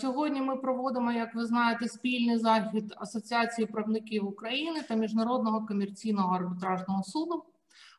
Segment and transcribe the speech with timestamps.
[0.00, 7.02] Сьогодні ми проводимо, як ви знаєте, спільний захід Асоціації правників України та Міжнародного комерційного арбітражного
[7.02, 7.44] суду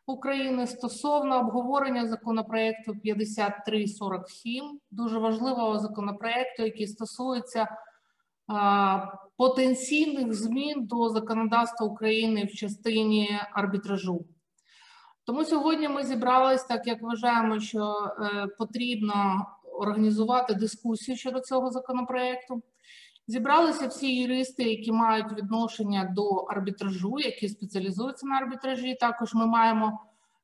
[0.05, 7.67] України стосовно обговорення законопроекту 5347, дуже важливого законопроекту, який стосується
[9.37, 14.25] потенційних змін до законодавства України в частині арбітражу.
[15.25, 19.45] Тому сьогодні ми зібрались, так як вважаємо, що е, потрібно
[19.79, 22.61] організувати дискусію щодо цього законопроекту.
[23.27, 28.95] Зібралися всі юристи, які мають відношення до арбітражу, які спеціалізуються на арбітражі.
[28.95, 29.99] Також ми маємо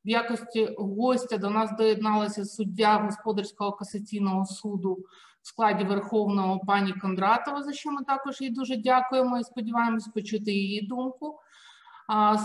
[0.06, 4.98] в якості гостя до нас доєдналася суддя господарського касаційного суду
[5.42, 10.52] в складі Верховного пані Кондратова, за що ми також їй дуже дякуємо і сподіваємось почути
[10.52, 11.40] її думку.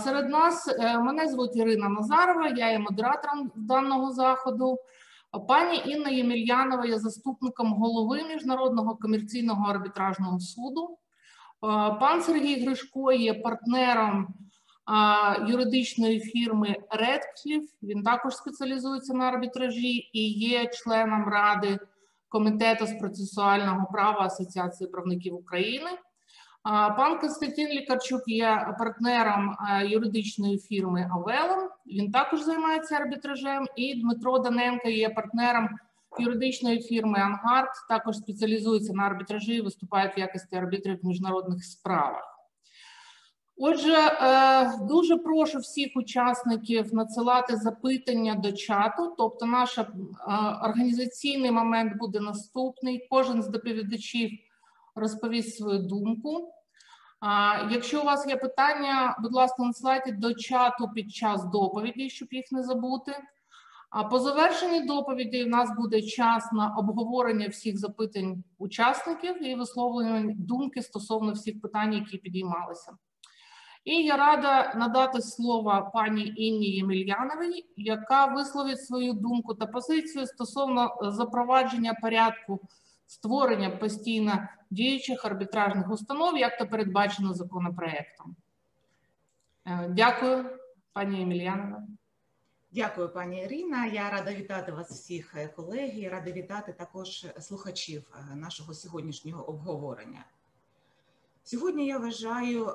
[0.03, 4.77] Серед нас е, мене звуть Ірина Назарова, я є модератором даного заходу.
[5.39, 10.97] Пані Інна Ємельянова є заступником голови Міжнародного комерційного арбітражного суду.
[11.99, 14.27] Пан Сергій Гришко є партнером
[15.47, 21.79] юридичної фірми Redcliffe, Він також спеціалізується на арбітражі і є членом ради
[22.29, 25.89] комітету з процесуального права Асоціації правників України.
[26.63, 31.69] Пан Константин Лікарчук є партнером юридичної фірми Авелом.
[31.87, 33.67] Він також займається арбітражем.
[33.75, 35.69] І Дмитро Даненко є партнером
[36.19, 37.69] юридичної фірми Ангард.
[37.89, 42.27] Також спеціалізується на арбітражі і виступає в якості арбітрів в міжнародних справах.
[43.57, 49.15] Отже, е, дуже прошу всіх учасників надсилати запитання до чату.
[49.17, 49.87] Тобто, наш е,
[50.63, 53.07] організаційний момент буде наступний.
[53.09, 54.31] Кожен з доповідачів
[54.95, 56.53] розповість свою думку.
[57.71, 62.51] Якщо у вас є питання, будь ласка, надсилайте до чату під час доповіді, щоб їх
[62.51, 63.11] не забути.
[63.89, 70.35] А по завершенні доповіді у нас буде час на обговорення всіх запитань учасників і висловлення
[70.37, 72.91] думки стосовно всіх питань, які підіймалися.
[73.83, 80.97] І я рада надати слово пані Інні Ємельяновій, яка висловить свою думку та позицію стосовно
[81.01, 82.59] запровадження порядку
[83.11, 88.35] створення постійно діючих арбітражних установ, як то передбачено законопроектом.
[89.65, 90.45] Е, дякую,
[90.93, 91.83] пані Емельянова.
[92.71, 93.85] Дякую, пані Ірина.
[93.85, 96.09] Я рада вітати вас всіх, е, колеги.
[96.11, 100.25] Рада вітати також слухачів е, нашого сьогоднішнього обговорення.
[101.43, 102.69] Сьогодні я вважаю,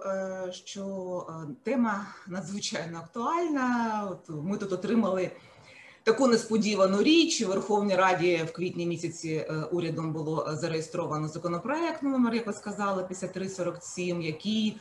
[0.53, 1.27] що
[1.63, 4.19] тема надзвичайно актуальна.
[4.29, 5.31] Ми тут отримали
[6.06, 12.34] таку несподівану річ у Верховній Раді в квітні місяці е, урядом було зареєстровано законопроект номер,
[12.34, 14.77] як ви сказали, 5347, який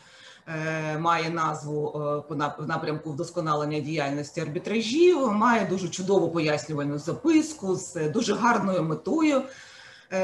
[0.47, 8.09] е, Має назву е, по напрямку вдосконалення діяльності арбітражів, має дуже чудову пояснювальну записку з
[8.09, 9.41] дуже гарною метою.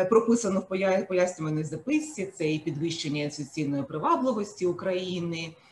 [0.10, 5.71] Прописано в пояснювальній записці це і підвищення інвестиційної привабливості України, Е,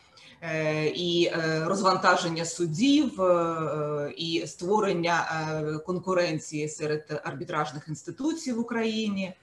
[0.94, 5.26] і е, розвантаження судів, е, і створення
[5.86, 9.34] конкуренції серед арбітражних інституцій в Україні.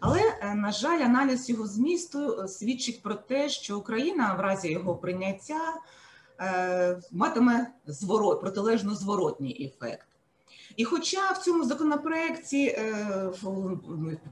[0.00, 0.20] Але,
[0.54, 5.74] на жаль, аналіз його змісту свідчить про те, що Україна в разі його прийняття
[7.12, 10.06] матиме зворот, протилежно зворотній ефект.
[10.76, 12.78] І хоча в цьому законопроекті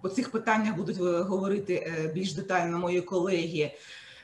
[0.02, 3.72] по цих питаннях будуть говорити більш детально мої колеги, Е,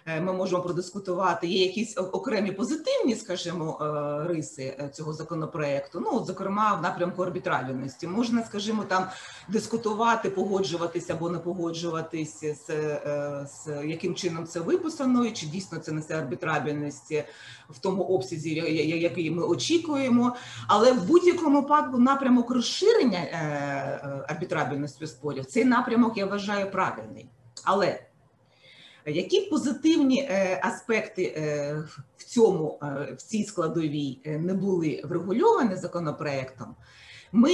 [0.07, 1.47] ми можемо продискутувати.
[1.47, 6.01] Є якісь окремі позитивні, скажімо, е, риси е, цього законопроекту.
[6.01, 9.07] Ну, зокрема, в напрямку арбітральності можна, скажімо, там
[9.49, 12.67] дискутувати, погоджуватися або не погоджуватися з,
[13.47, 17.13] з яким чином це виписано, і чи дійсно це несе арбітрабельність
[17.71, 20.37] в тому обсязі, який ми очікуємо.
[20.69, 23.19] Але в будь-якому випадку напрямок розширення
[24.29, 27.27] арбітрабельності спорів цей напрямок я вважаю правильний.
[27.65, 28.01] Але
[29.07, 31.75] які позитивні е, аспекти е,
[32.17, 36.75] в цьому е, в цій складовій не були врегульовані законопроектом?
[37.35, 37.51] Ми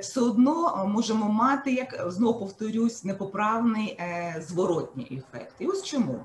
[0.00, 3.98] все одно можемо мати, як знову повторюсь, непоправний
[4.40, 5.54] зворотній ефект.
[5.58, 6.20] І ось чому.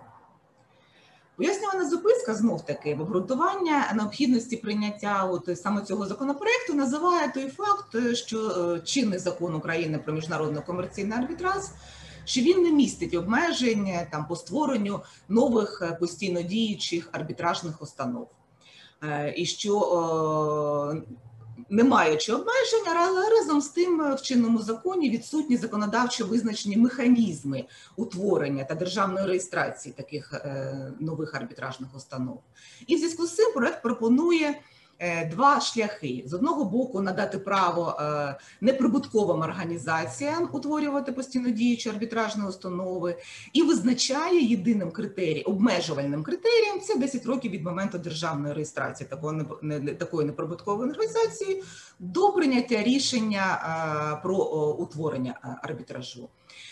[1.36, 8.16] Пояснювана записка знов таки в обґрунтування необхідності прийняття от саме цього законопроекту називає той факт,
[8.16, 11.64] що чинний закон України про міжнародний комерційний арбітраж
[12.28, 18.30] що він не містить обмежень там по створенню нових е, постійно діючих арбітражних установ,
[19.04, 21.04] е, і що
[21.70, 27.66] не маючи обмежень, але разом з тим е, в чинному законі відсутні законодавчо визначені механізми
[27.96, 30.46] утворення та державної реєстрації таких
[31.00, 32.42] нових арбітражних установ.
[32.88, 34.56] І в зв'язку з цим проект пропонує е,
[35.32, 43.16] два шляхи: з одного боку, надати право е, неприбутковим організаціям утворювати постійно діючі арбітражні установи,
[43.54, 49.44] і визначає єдиним критерієм, обмежувальним критерієм це 10 років від моменту державної реєстрації такого
[50.00, 51.64] такої неприбуткової організації
[52.00, 53.62] до прийняття рішення
[54.18, 54.36] е, про
[54.80, 56.30] утворення е, арбітражу.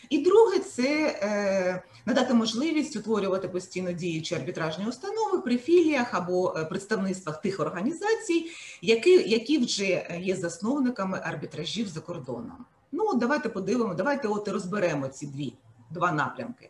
[0.10, 6.66] І друге, це е, надати можливість утворювати постійно діючі арбітражні установи при філіях або е,
[6.66, 8.51] представництвах тих організацій,
[8.81, 12.66] які, які вже є засновниками арбітражів за кордоном.
[12.92, 15.54] Ну, давайте подивимо, давайте от розберемо ці дві
[15.92, 16.69] два напрямки.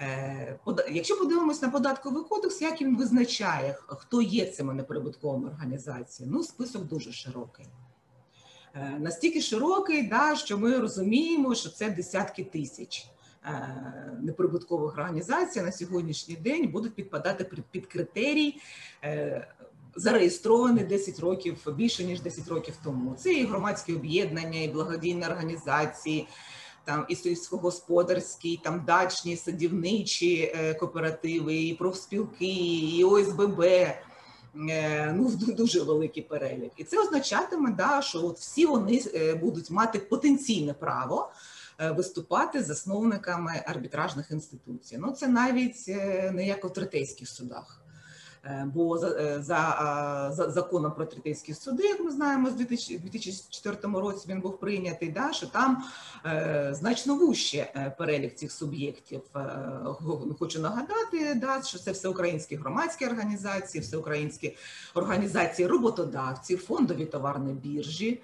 [0.00, 0.58] Е,
[0.90, 6.84] Якщо подивимось на податковий кодекс, як він визначає, хто є цими неприбутковими організаціями, ну список
[6.84, 7.66] дуже широкий.
[8.74, 13.06] Е, Настільки широкий, да, що ми розуміємо, що це десятки тисяч
[13.44, 13.50] е,
[14.22, 18.60] неприбуткових організацій на сьогоднішній день будуть підпадати під, критерій.
[19.04, 19.48] е,
[19.96, 23.14] Зареєстрований 10 років більше ніж 10 років тому.
[23.14, 26.28] Це і громадські об'єднання, і благодійні організації,
[26.84, 32.46] там і сільськогосподарські, там дачні, садівничі кооперативи, і профспілки,
[32.98, 33.64] і ОСББ.
[34.70, 36.72] Е, Ну, ду- дуже великий перелік.
[36.76, 41.32] І це означатиме, да, що от всі вони е, будуть мати потенційне право
[41.80, 44.98] е, виступати засновниками арбітражних інституцій.
[44.98, 45.88] Ну, це навіть
[46.32, 47.81] не як у третейських судах.
[48.44, 52.98] Е, Бо за, е, за, за законом про третейські суди, як ми знаємо, з 2000
[52.98, 55.84] 2004 році він був прийнятий, да, що там
[56.26, 59.20] е, значно вужче е, перелік цих суб'єктів.
[59.36, 59.48] Е,
[60.38, 64.56] Хочу нагадати, да, що це всеукраїнські громадські організації, всеукраїнські
[64.94, 68.22] організації роботодавців, фондові товарні біржі.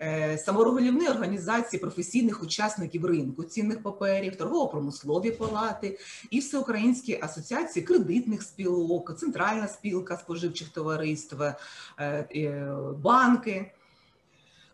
[0.00, 5.98] Е, Саморегулівні організації професійних учасників ринку цінних паперів, торгово-промислові палати
[6.30, 11.56] і всеукраїнські асоціації кредитних спілок, центральна спілка споживчих товариств, е,
[11.98, 13.72] е, банки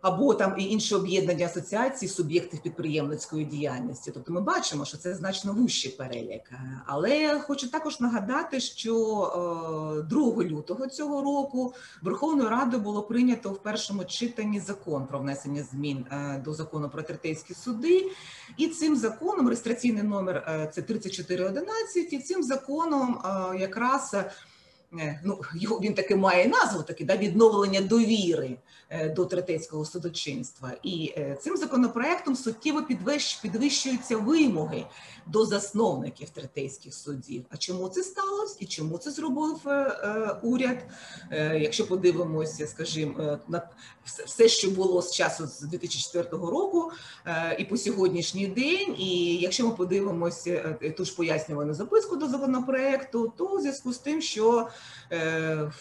[0.06, 4.10] або там і інші об'єднання асоціацій суб'єктів підприємницької діяльності.
[4.14, 6.52] Тобто ми бачимо, що це значно вущий перелік.
[6.52, 8.94] Е, Але хочу також нагадати, що
[10.00, 15.62] е, 2 лютого цього року Верховною Радою було прийнято в першому читанні закон про внесення
[15.72, 18.10] змін е, до закону про третейські суди.
[18.56, 24.14] І цим законом реєстраційний номер е, це 3411, і цим законом е, якраз.
[24.14, 24.32] е,
[25.24, 25.34] Ну,
[25.80, 28.85] він таки має назву, таки да, відновлення довіри е,
[29.16, 30.72] до третейського судочинства.
[30.82, 34.86] І е, цим законопроектом суттєво підвищ- підвищуються вимоги
[35.26, 37.44] до засновників третейських судів.
[37.50, 40.78] А чому це сталося і чому це зробив е, е, уряд?
[41.30, 43.68] Е, Якщо подивимося, скажімо, е, на
[44.04, 46.90] все- що було з часу з 2004 року
[47.26, 52.28] е, і по сьогоднішній день, і якщо ми подивимося е, ту ж пояснювану записку до
[52.28, 54.68] законопроекту, то в зв'язку з тим, що
[55.12, 55.72] е,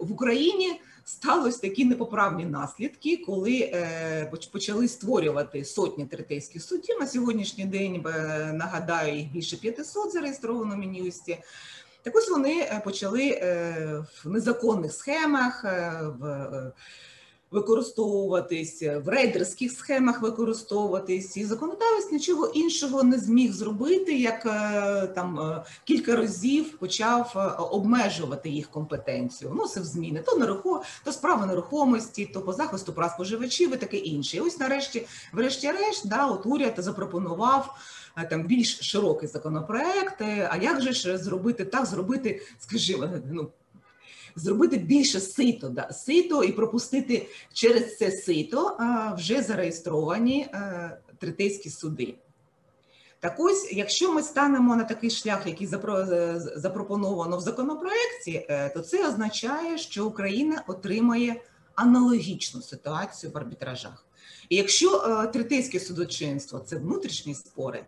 [0.00, 6.96] в Україні сталося такі непоправні наслідки, коли е, почали створювати сотні третейських судів.
[7.00, 8.02] На сьогоднішній день
[8.54, 11.38] нагадаю, їх більше 500 зареєстровано в Мін'юсті.
[12.02, 15.64] Так ось вони е, почали е, в незаконних схемах,
[16.20, 16.72] в
[17.54, 25.40] використовуватись в рейдерських схемах використовуватись, і законодавець нічого іншого не зміг зробити, як е, там
[25.40, 29.50] е, кілька разів почав е, обмежувати їх компетенцію.
[29.50, 34.36] Вносив зміни то нерухо, то справа нерухомості, то по захисту прав споживачів і таке інше.
[34.36, 37.74] І ось нарешті, врешті-решт, да, от уряд запропонував.
[38.30, 40.20] Там більш широкий законопроект.
[40.22, 43.50] А як же ж зробити так, зробити, скажімо, ну
[44.36, 48.78] зробити більше сито, сито і пропустити через це сито
[49.16, 52.14] вже зареєстровані е, третейські суди.
[53.20, 58.80] Так ось, якщо ми станемо на такий шлях, який е, запропоновано в законопроекті, е, то
[58.80, 61.42] це означає, що Україна отримає
[61.74, 64.06] аналогічну ситуацію в арбітражах.
[64.48, 64.98] І якщо
[65.32, 67.86] третейське судочинство це внутрішні спори,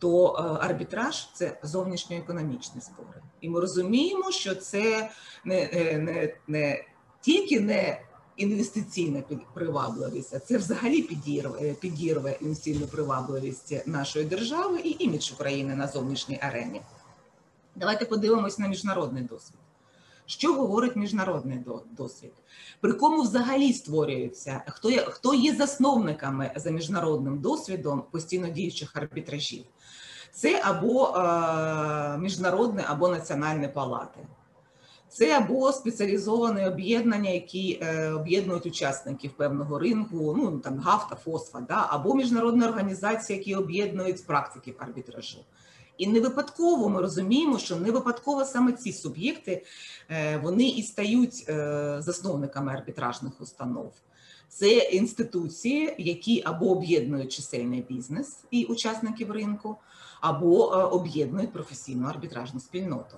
[0.00, 3.22] то е, арбітраж це зовнішньоекономічні спори.
[3.40, 5.10] І ми розуміємо, що це
[5.44, 6.84] не, е, не, не
[7.20, 8.00] тільки не
[8.36, 9.22] інвестиційна
[9.54, 16.38] привабливість, а це взагалі підірве, підірве інвестиційну привабливість нашої держави і імідж України на зовнішній
[16.42, 16.82] арені.
[17.76, 19.56] Давайте подивимось на міжнародний досвід.
[20.26, 22.32] Що говорить міжнародний до- досвід?
[22.80, 24.62] При кому взагалі створюються?
[24.68, 29.64] Хто є, хто є засновниками за міжнародним досвідом постійно діючих арбітражів?
[30.32, 34.20] Це або е, міжнародне, або національні палати.
[35.08, 41.60] Це або спеціалізовані об'єднання, які е, об'єднують учасників певного ринку, ну там ГАФ та ФОСФА,
[41.60, 45.38] да, або міжнародні організації, які об'єднують практиків арбітражу.
[45.98, 49.64] І не випадково ми розуміємо, що не випадково саме ці суб'єкти
[50.10, 53.92] е, вони і стають е, засновниками арбітражних установ.
[54.48, 59.76] Це інституції, які або об'єднують чисельний бізнес і учасників ринку,
[60.20, 63.16] або е, об'єднують професійну арбітражну спільноту.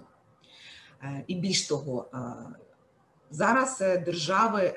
[1.02, 2.18] Е, І більш того, е,
[3.30, 4.74] зараз держави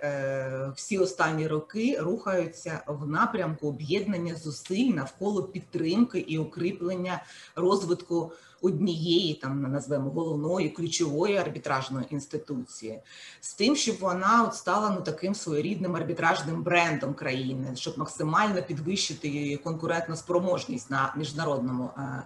[0.75, 7.23] всі останні роки рухаються в напрямку об'єднання зусиль навколо підтримки і укріплення
[7.55, 8.31] розвитку
[8.65, 13.01] однієї, там назвемо головної ключової арбітражної інституції,
[13.41, 19.27] з тим, щоб вона от стала ну таким своєрідним арбітражним брендом країни, щоб максимально підвищити
[19.27, 22.23] її конкурентну спроможність на міжнародному е,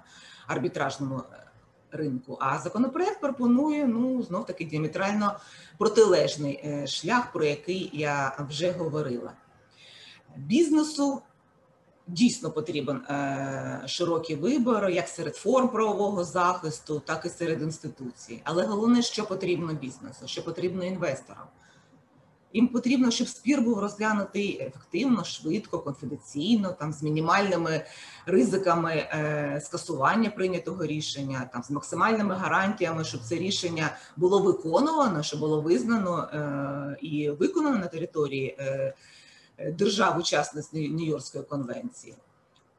[0.47, 1.43] арбітражному е,
[1.91, 2.37] ринку.
[2.41, 5.39] А законопроект пропонує ну знов таки діаметрально
[5.77, 9.31] протилежний е, шлях, про який я вже говорила.
[10.35, 11.21] Бізнесу
[12.09, 18.41] дійсно потрібен е, широкий вибор, як серед форм правового захисту, так і серед інституцій.
[18.43, 21.45] Але головне, що потрібно бізнесу, що потрібно інвесторам.
[22.53, 27.85] Їм потрібно, щоб спір був розглянутий ефективно, швидко, конфіденційно, там з мінімальними
[28.25, 35.39] ризиками е, скасування прийнятого рішення, там з максимальними гарантіями, щоб це рішення було виконувано, щоб
[35.39, 38.93] було визнано е, і виконано на території е,
[39.77, 42.15] держав-учасниць Нью-Йоркської конвенції.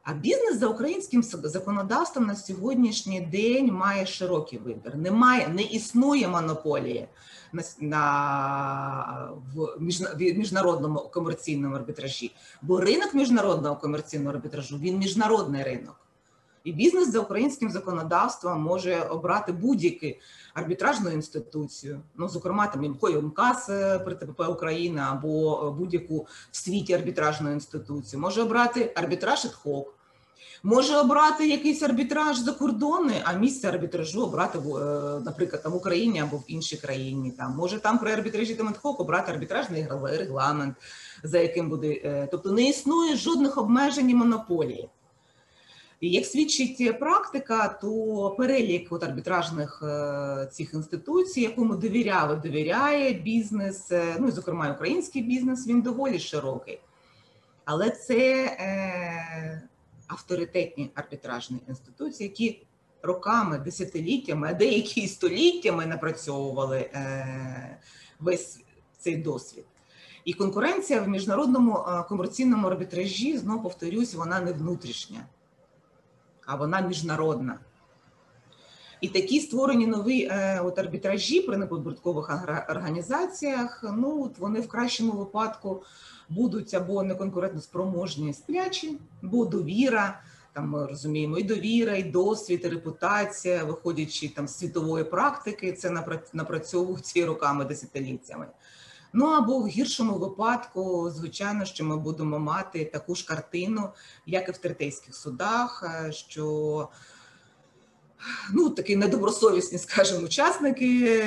[0.02, 4.96] А бізнес за українським законодавством на сьогоднішній день має широкий вибір.
[4.96, 7.08] Немає, не існує монополії
[7.52, 9.80] на, на в
[10.18, 15.96] міжнародному комерційному арбітражі, бо ринок міжнародного комерційного арбітражу він міжнародний ринок.
[16.64, 20.06] І бізнес за українським законодавством може обрати будь-яку
[20.54, 23.66] арбітражну інституцію, ну зокрема там МКАС
[24.04, 29.84] при ТПП України або будь-яку в світі арбітражну інституцію, може обрати арбітраж ad-hoc,
[30.62, 34.58] може обрати якийсь арбітраж за кордони, а місце арбітражу обрати
[35.24, 37.30] наприклад, там в Україні або в іншій країні.
[37.30, 40.76] Там може там при арбітражі там ad-hoc обрати арбітражний регламент,
[41.24, 44.88] за яким буде, тобто не існує жодних обмежень і монополії.
[46.00, 53.12] І як свідчить практика, то перелік от арбітражних е, цих інституцій, якому довіряв і довіряє
[53.12, 56.80] бізнес, е, ну і зокрема український бізнес, він доволі широкий.
[57.64, 59.62] Але це е,
[60.06, 62.66] авторитетні арбітражні інституції, які
[63.02, 67.78] роками, десятиліттями, а деякі століттями напрацьовували е,
[68.20, 68.60] весь
[68.98, 69.64] цей досвід.
[70.24, 75.26] І конкуренція в міжнародному комерційному арбітражі, знову повторюсь, вона не внутрішня
[76.50, 77.58] а вона міжнародна.
[79.00, 82.30] І такі створені нові е, от арбітражі при неподборкових
[82.68, 85.82] організаціях, ну от вони в кращому випадку
[86.28, 90.20] будуть або неконкурентно спроможні сплячі, бо довіра.
[90.52, 96.04] Там ми розуміємо і довіра, і досвід, і репутація, виходячи там з світової практики, це
[96.32, 98.46] напрацьовують роками, десятиліттями.
[99.12, 103.88] Ну або в гіршому випадку, звичайно, що ми будемо мати таку ж картину,
[104.26, 106.88] як і в третейських судах, що
[108.52, 111.24] ну, такі недобросовісні, скажімо, учасники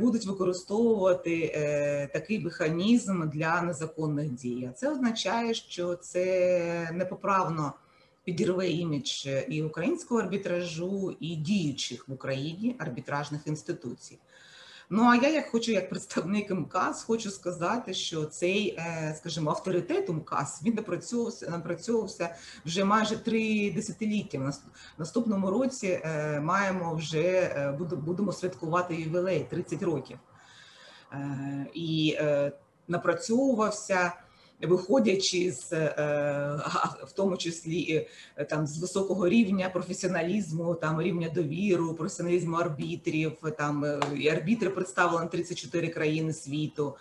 [0.00, 4.70] будуть використовувати такий механізм для незаконних дій.
[4.76, 7.72] Це означає, що це непоправно
[8.24, 14.18] підірве імідж і українського арбітражу, і діючих в Україні арбітражних інституцій.
[14.92, 18.78] Ну а я як хочу, як представник МКАС, хочу сказати, що цей,
[19.16, 24.38] скажімо, авторитет МКАС він напрацьовувався, напрацьовувався вже майже три десятиліття.
[24.38, 24.52] В
[24.98, 26.00] наступному році
[26.42, 27.54] маємо вже
[28.04, 30.18] будемо святкувати ювілей 30 років.
[31.74, 32.18] І
[32.88, 34.12] напрацьовувався
[34.62, 35.70] виходячи з
[37.06, 38.06] в тому числі
[38.48, 45.88] там з високого рівня професіоналізму, там рівня довіру, професіоналізму арбітрів, там і арбітри представлені 34
[45.88, 46.96] країни світу,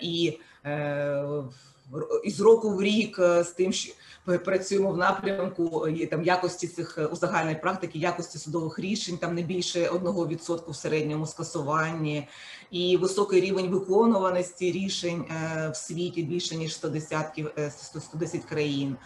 [0.00, 0.38] і
[2.24, 3.92] із року в рік з тим, що
[4.44, 10.70] працюємо в напрямку там якості цих узагальної практики, якості судових рішень, там не більше 1%
[10.70, 12.28] в середньому скасуванні,
[12.70, 15.24] і високий рівень виконуваності рішень
[15.72, 17.40] в світі більше ніж 110,
[18.00, 18.96] 110 країн.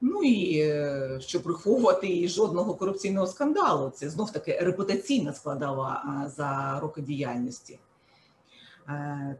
[0.00, 0.72] Ну і
[1.20, 6.02] щоб приховувати і жодного корупційного скандалу, це знов таки репутаційна складова
[6.36, 7.78] за роки діяльності.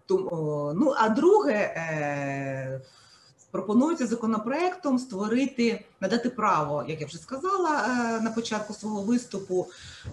[0.07, 2.81] Тому, ну а друге,
[3.51, 7.71] пропонується законопроектом створити, надати право, як я вже сказала
[8.23, 9.67] на початку свого виступу,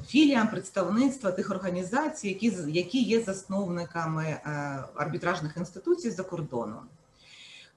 [0.07, 4.37] філіям представництва тих організацій, які які є засновниками
[4.95, 6.79] арбітражних інституцій за кордоном.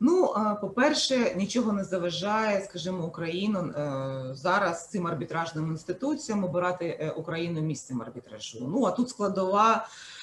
[0.01, 7.61] Ну, по-перше, нічого не заважає, скажімо, Україну е, зараз цим арбітражним інституціям обирати е, Україну
[7.61, 8.69] місцем арбітражу.
[8.69, 10.18] Ну а тут складова е,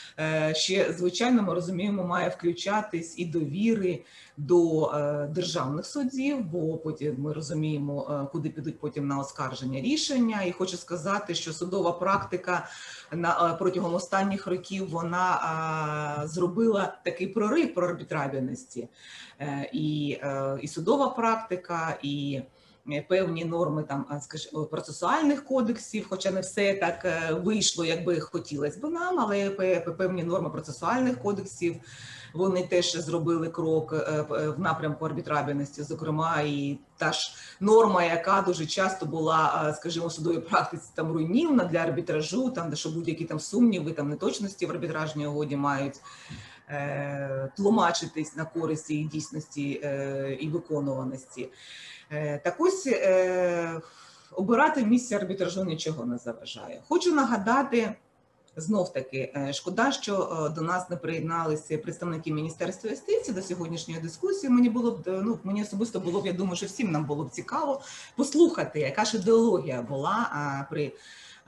[0.54, 4.04] ще звичайно, ми розуміємо, має включатись і довіри
[4.38, 10.44] до е, державних судів, бо потім ми розуміємо, е, куди підуть потім на оскарження рішення.
[10.44, 12.68] І хочу сказати, що судова практика
[13.12, 18.88] на е, протягом останніх років вона зробила такий прорив про арбітрабельності.
[19.40, 22.44] Е, і, е, і судова практика, і е,
[23.10, 28.20] певні норми там, а, скажімо, процесуальних кодексів, хоча не все так е, вийшло, як би
[28.20, 31.76] хотілося б нам, але пе- пе- певні норми процесуальних кодексів.
[32.34, 34.22] Вони теж зробили крок е,
[34.58, 40.40] в напрямку арбітрабельності, зокрема, і та ж норма, яка дуже часто була, скажімо, в судовій
[40.40, 45.28] практиці там руйнівна для арбітражу, там де що будь-які там сумніви, там неточності в арбітражній
[45.28, 45.96] угоді мають
[46.70, 51.50] е, тлумачитись на користь її дійсності е, і виконуваності.
[52.12, 53.82] Е, так ось е,
[54.32, 56.82] обирати місце арбітражу нічого не заважає.
[56.88, 57.96] Хочу нагадати.
[58.58, 64.50] Знов таки, е, шкода, що до нас не приєдналися представники Міністерства юстиції до сьогоднішньої дискусії.
[64.50, 67.30] Мені було б ну мені особисто було б, я думаю, що всім нам було б
[67.30, 67.82] цікаво
[68.16, 70.92] послухати, яка ж ідеологія була при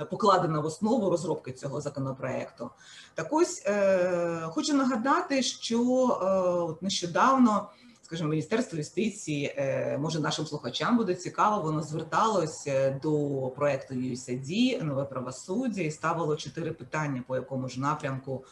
[0.09, 2.69] покладена в основу розробки цього законопроекту.
[3.15, 3.63] Так ось
[4.43, 7.69] хочу нагадати, що нещодавно,
[8.07, 13.11] скажімо, Міністерство юстиції, е, може нашим слухачам буде цікаво, воно зверталось е, до
[13.55, 18.45] проекту USAID, нове правосуддя і ставило чотири питання, по якому ж напрямку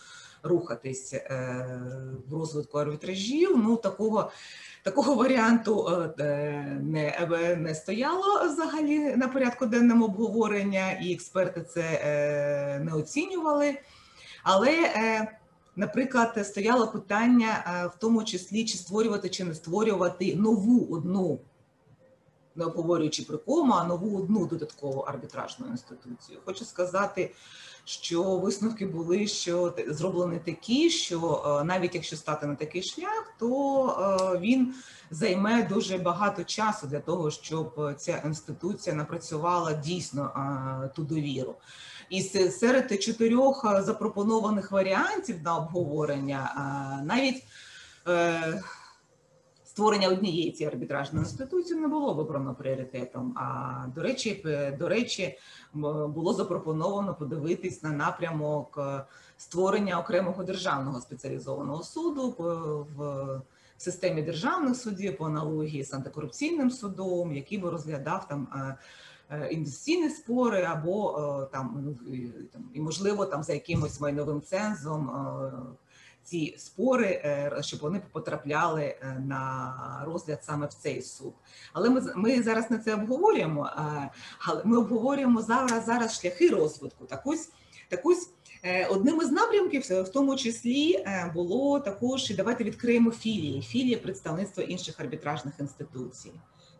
[0.43, 1.81] рухатись е,
[2.27, 3.57] в розвитку арбітражів.
[3.57, 4.31] Ну такого.
[4.83, 6.03] Такого варіанту
[6.81, 7.27] не,
[7.59, 13.77] не стояло взагалі на порядку денному обговорення, і експерти це не оцінювали.
[14.43, 14.71] Але,
[15.75, 21.39] наприклад, стояло питання е, в тому числі, чи створювати, чи не створювати нову одну,
[22.55, 26.39] не обговорюючи про кому, а нову одну додаткову арбітражну інституцію.
[26.45, 27.31] Хочу сказати,
[27.85, 34.29] що висновки були, що зроблені такі, що е, навіть якщо стати на такий шлях, то
[34.33, 34.73] е, він
[35.11, 41.55] займе дуже багато часу для того, щоб ця інституція напрацювала дійсно ту довіру.
[42.09, 46.51] І серед чотирьох е, запропонованих варіантів на обговорення
[47.01, 47.43] е, навіть
[48.07, 48.61] е,
[49.65, 53.37] створення однієї цієї арбітражної інституції не було вибрано пріоритетом.
[53.37, 54.43] А до речі,
[54.79, 55.37] до речі,
[56.07, 58.79] було запропоновано подивитись на напрямок
[59.37, 62.43] створення окремого державного спеціалізованого суду п-
[63.03, 63.41] в
[63.77, 68.47] системі державних судів по аналогії з антикорупційним судом, який би розглядав там.
[69.29, 72.21] Е, Інвестиційні спори або е, там ну,
[72.73, 75.51] і, можливо там за якимось майновим цензом е,
[76.23, 77.21] ці спори,
[77.61, 79.73] щоб вони потрапляли на
[80.05, 81.33] розгляд саме в цей суд.
[81.73, 83.69] Але ми ми зараз не це обговорюємо.
[84.39, 87.05] Але ми обговорюємо зараз зараз шляхи розвитку.
[87.05, 87.49] Так ось
[87.89, 88.29] так ось.
[88.89, 94.99] Одним із напрямків, в тому числі, було також і давайте відкриємо філії, філії представництва інших
[94.99, 96.31] арбітражних інституцій.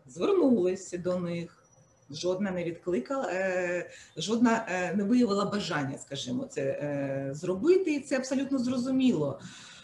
[0.06, 1.65] Звернулися до них,
[2.10, 8.16] жодна не відкликала, е, жодна е, не виявила бажання, скажімо, це е, зробити, і це
[8.16, 9.40] абсолютно зрозуміло.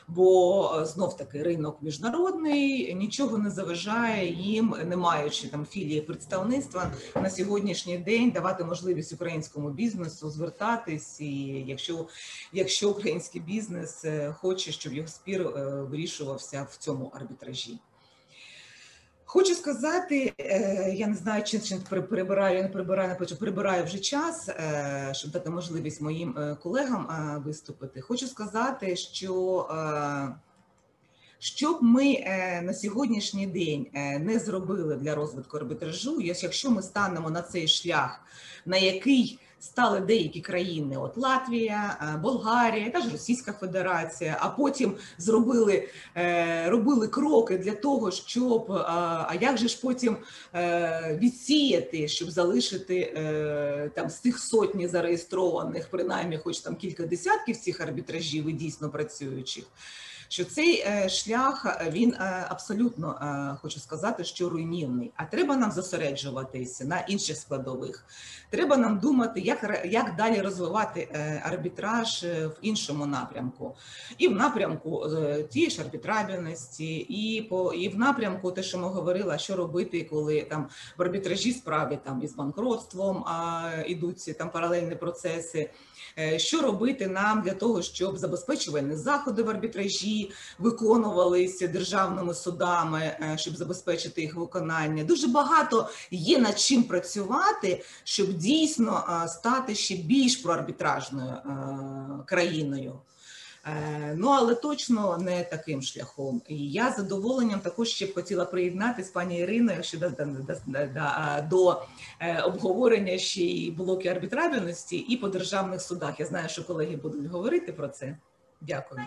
[0.09, 7.31] Бо знов таки ринок міжнародний, нічого не заважає їм, не маючи там філії представництва на
[7.31, 12.07] сьогоднішній день давати можливість українському бізнесу звертатись, і якщо,
[12.53, 15.49] якщо український бізнес хоче, щоб його спір
[15.91, 17.79] вирішувався в цьому арбітражі.
[19.33, 23.37] Хочу сказати, е, я не знаю, чи, чи при- прибираю, я не прибираю, не хочу,
[23.37, 27.09] прибираю вже час, е, щоб дати можливість моїм е, колегам
[27.47, 28.01] виступити.
[28.01, 30.35] Хочу сказати, що е,
[31.39, 32.19] що б ми
[32.63, 33.87] на сьогоднішній день
[34.21, 38.21] не зробили для розвитку арбітражу, якщо ми станемо на цей шлях,
[38.67, 44.95] на який стали деякі країни, от Латвія, е, Болгарія, та ж Російська Федерація, а потім
[45.19, 48.75] зробили е, робили кроки для того, щоб е,
[49.29, 50.17] а як же ж потім
[51.19, 53.13] відсіяти, щоб залишити
[53.95, 59.65] там з тих сотні зареєстрованих, принаймні, хоч там кілька десятків цих арбітражів і дійсно працюючих.
[60.33, 63.19] Що цей е, шлях е, він е, абсолютно
[63.63, 65.13] хочу сказати, що руйнівний.
[65.17, 68.05] А треба нам зосереджуватися на інших складових.
[68.51, 71.09] Треба нам думати, як як далі розвивати
[71.45, 73.77] арбітраж в іншому напрямку,
[74.19, 75.07] і в напрямку
[75.51, 80.43] тієї ж арбітрабельності, і по і в напрямку, те, що ми говорили, що робити, коли
[80.43, 80.69] там
[80.99, 85.71] в арбітражі справи там із банкротством а, ідуть там паралельні процеси.
[86.37, 94.21] Що робити нам для того, щоб забезпечувальні заходи в арбітражі виконувалися державними судами, щоб забезпечити
[94.21, 95.05] їх виконання?
[95.05, 101.35] Дуже багато є над чим працювати, щоб дійсно стати ще більш проарбітражною
[102.27, 102.99] країною.
[103.67, 106.43] Е, ну, але точно не таким шляхом.
[106.49, 110.25] І я з задоволенням також ще б хотіла приєднатися пані Іриною щодо до,
[110.67, 110.87] до,
[111.51, 111.83] до
[112.21, 116.21] е, обговорення ще й блоки арбітражності і по державних судах.
[116.21, 118.17] Я знаю, що колеги будуть говорити про це.
[118.61, 119.01] Дякую.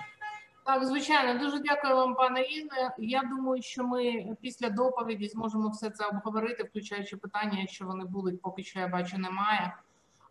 [0.65, 2.95] Так, звичайно, дуже дякую вам, пане Інне.
[2.97, 8.41] Я думаю, що ми після доповіді зможемо все це обговорити, включаючи питання, якщо вони будуть,
[8.41, 9.73] поки що я бачу, немає.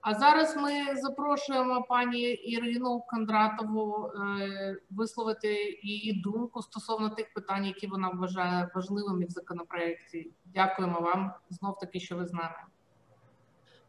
[0.04, 7.86] А зараз ми запрошуємо пані Ірину Кондратову е, висловити її думку стосовно тих питань, які
[7.86, 10.30] вона вважає важливими в законопроекті.
[10.44, 12.56] Дякуємо вам знов таки, що ви з нами.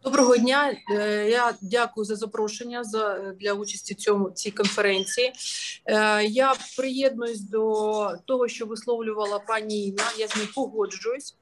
[0.04, 0.75] Доброго дня.
[0.91, 5.34] Е, я дякую за запрошення за для участі в цьому цій конференції.
[5.86, 10.04] Е, я приєднуюсь до того, що висловлювала пані Інна.
[10.17, 11.36] Я з ним погоджуюсь.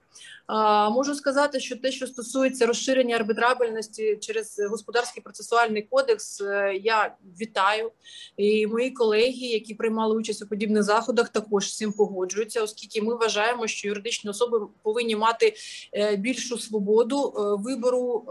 [0.91, 7.91] Можу сказати, що те, що стосується розширення арбітрабельності через господарський процесуальний кодекс, е, я вітаю
[8.37, 13.15] і мої колеги, які приймали участь у подібних заходах, також з цим погоджуються, оскільки ми
[13.15, 15.53] вважаємо, що юридичні особи повинні мати
[15.93, 18.25] е, більшу свободу е, вибору.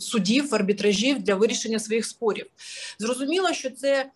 [0.00, 2.46] Судів, арбітражів для вирішення своїх спорів
[2.98, 4.10] зрозуміло, що це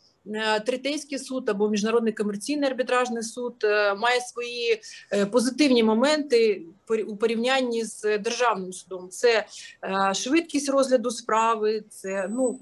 [0.67, 4.81] Третейський суд або міжнародний комерційний арбітражний суд е, має свої
[5.13, 6.63] е, позитивні моменти
[7.07, 9.09] у порівнянні з державним судом.
[9.09, 9.47] Це
[10.15, 12.61] швидкість розгляду справи, це ну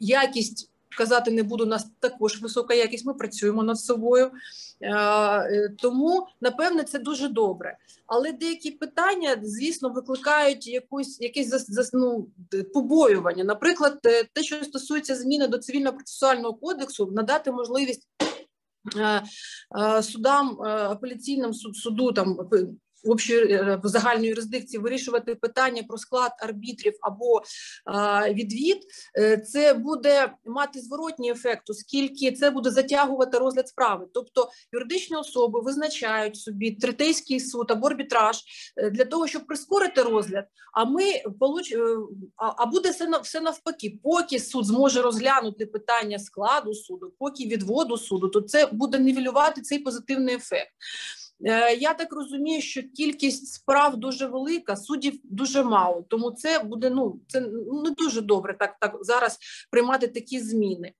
[0.00, 1.64] якість казати не буду.
[1.64, 3.06] У нас також висока якість.
[3.06, 4.30] Ми працюємо над собою,
[4.82, 7.76] е, тому напевне це дуже добре.
[8.06, 12.28] Але деякі питання, звісно, викликають якусь якесь ну,
[12.74, 13.44] побоювання.
[13.44, 18.08] Наприклад, е, те, що стосується зміни до цивільно процесуального кодексу, надати можливість.
[18.96, 22.38] Е, судам апеляційним суду там
[23.04, 27.42] общої е, в загальній юрисдикції вирішувати питання про склад арбітрів або
[28.32, 28.78] відвід,
[29.18, 34.06] е, це буде мати зворотній ефект, оскільки це буде затягувати розгляд справи.
[34.14, 38.42] Тобто юридичні особи визначають собі третейський суд або арбітраж
[38.76, 40.44] е, для того, щоб прискорити розгляд.
[40.72, 41.02] А ми
[41.40, 41.74] получ...
[42.36, 42.90] а буде
[43.22, 48.98] все навпаки, поки суд зможе розглянути питання складу суду, поки відводу суду, то це буде
[48.98, 50.70] нівелювати цей позитивний ефект.
[51.44, 56.04] Е, я так розумію, що кількість справ дуже велика, суддів дуже мало.
[56.08, 57.40] Тому це буде ну це
[57.84, 59.38] не дуже добре так так зараз
[59.70, 60.92] приймати такі зміни.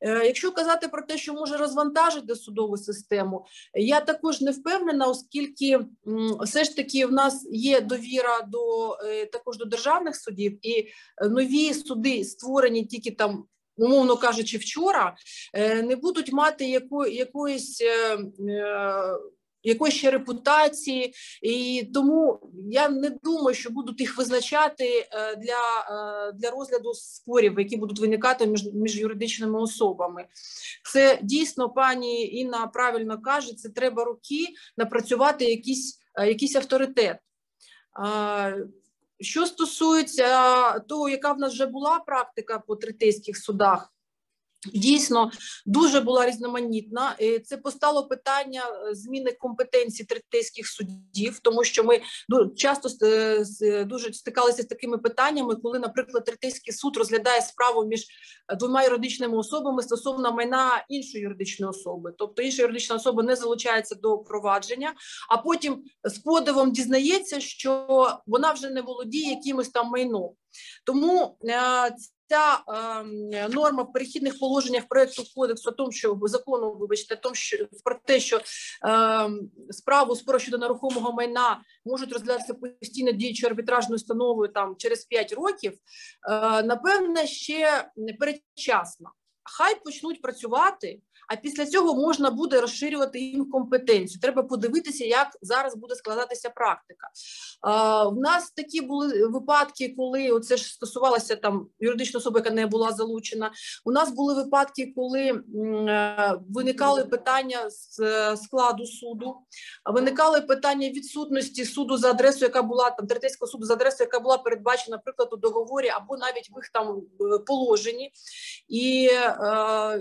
[0.00, 5.80] Е, якщо казати про те, що може розвантажити судову систему, я також не впевнена, оскільки
[6.40, 10.88] все ж таки в нас є довіра до е, також до державних судів, і
[11.30, 13.44] нові суди створені тільки там.
[13.76, 15.16] Умовно кажучи, вчора
[15.82, 17.82] не будуть мати яко, якоїсь
[19.64, 26.32] якоїсь ще репутації, і тому я не думаю, що будуть їх визначати е, для е,
[26.32, 30.26] для розгляду спорів, які будуть виникати між між юридичними особами.
[30.92, 34.46] Це дійсно пані Інна правильно каже: це треба роки
[34.76, 37.18] напрацювати якийсь, е, якийсь авторитет.
[39.20, 43.93] Що стосується того, яка в нас вже була практика по третейських судах,
[44.72, 45.30] Дійсно
[45.66, 47.16] дуже була різноманітна.
[47.44, 52.00] Це постало питання е, зміни компетенції третейських судів, тому що ми
[52.56, 52.88] часто
[53.84, 58.06] дуже стикалися з такими питаннями, коли, наприклад, третейський суд розглядає справу між
[58.48, 63.94] е, двома юридичними особами стосовно майна іншої юридичної особи, тобто інша юридична особа не залучається
[63.94, 64.94] до провадження,
[65.30, 67.86] а потім з подивом дізнається, що
[68.26, 70.30] вона вже не володіє якимось там майном.
[70.86, 71.94] Тому е,
[72.28, 72.62] ця
[73.32, 77.96] е, норма в перехідних положеннях проекту кодексу, о тому, що закону, вибачте, том, що про
[78.04, 78.40] те, що
[78.86, 79.30] е,
[79.70, 85.72] справу спору щодо нерухомого майна можуть розглядатися постійно діючою арбітражною установою там через 5 років,
[85.72, 89.10] е, напевне, ще передчасно.
[89.42, 94.20] Хай почнуть працювати а після цього можна буде розширювати їм компетенцію.
[94.20, 97.08] Треба подивитися, як зараз буде складатися практика.
[98.08, 102.92] У нас такі були випадки, коли це ж стосувалося там юридичної особи, яка не була
[102.92, 103.52] залучена.
[103.84, 109.36] У нас були випадки, коли е, виникали питання з е, складу суду,
[109.84, 114.38] виникали питання відсутності суду за адресою, яка була там третейського суду за адресою, яка була
[114.38, 118.12] передбачена, наприклад, у договорі або навіть в їх там е, положенні,
[118.68, 119.10] і,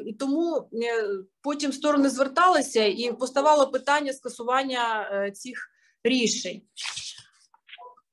[0.06, 0.69] і тому
[1.41, 5.69] потім сторони зверталися і поставало питання скасування е, цих
[6.03, 6.61] рішень.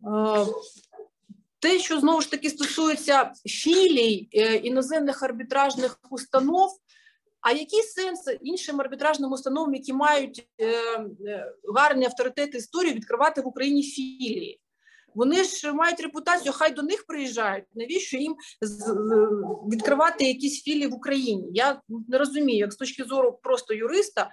[0.06, 0.46] Е,
[1.58, 6.70] Те, що знову ж таки стосується філій е, іноземних арбітражних установ,
[7.40, 10.48] а який сенс іншим арбітражним установам, які мають
[11.74, 14.60] гарний авторитет історії, відкривати в Україні філії?
[15.14, 17.64] Вони ж мають репутацію, хай до них приїжджають.
[17.74, 18.36] Навіщо їм
[19.72, 21.48] відкривати якісь філії в Україні?
[21.52, 24.30] Я не розумію, як з точки зору просто юриста,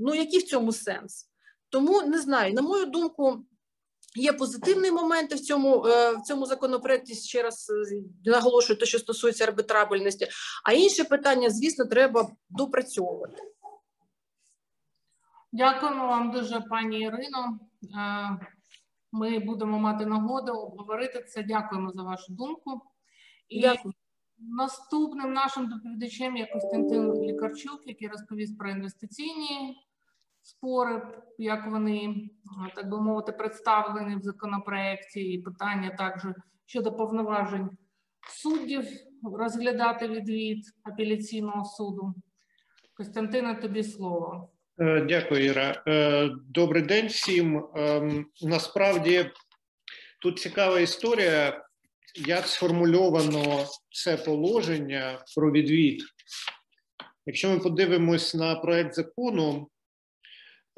[0.00, 1.28] ну який в цьому сенс?
[1.68, 3.44] Тому не знаю, на мою думку,
[4.16, 7.14] Є позитивні моменти в цьому е, в цьому законопроекті.
[7.14, 10.28] Ще раз е, наголошую, те, що стосується арбітрабельності.
[10.64, 13.42] А інше питання, звісно, треба допрацьовувати.
[15.52, 17.58] Дякуємо вам дуже, пані Ірино.
[19.16, 21.42] Ми будемо мати нагоду обговорити це.
[21.42, 22.80] Дякуємо за вашу думку.
[23.48, 23.94] І Дякую.
[24.38, 29.76] наступним нашим доповідачем є Костянтин Лікарчук, який розповість про інвестиційні
[30.42, 32.28] спори, як вони
[32.74, 36.22] так би мовити, представлені в законопроекті, і питання також
[36.66, 37.70] щодо повноважень
[38.30, 38.84] суддів
[39.22, 42.14] розглядати відвід апеляційного суду.
[42.96, 44.53] Костянтина, тобі слово.
[44.80, 45.82] Е, дякую, Іра.
[45.88, 47.64] Е, добрий день всім.
[47.76, 49.30] Ем, насправді
[50.20, 51.64] тут цікава історія,
[52.26, 56.02] як сформульовано це положення про відвід.
[57.26, 59.70] Якщо ми подивимось на проект закону,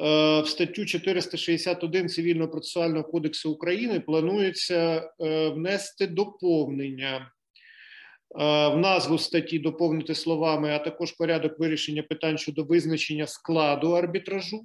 [0.00, 5.10] Е, в статтю 461 цивільного процесуального кодексу України планується
[5.54, 7.32] внести доповнення
[8.36, 14.64] в назву статті доповнити словами, а також порядок вирішення питань щодо визначення складу арбітражу.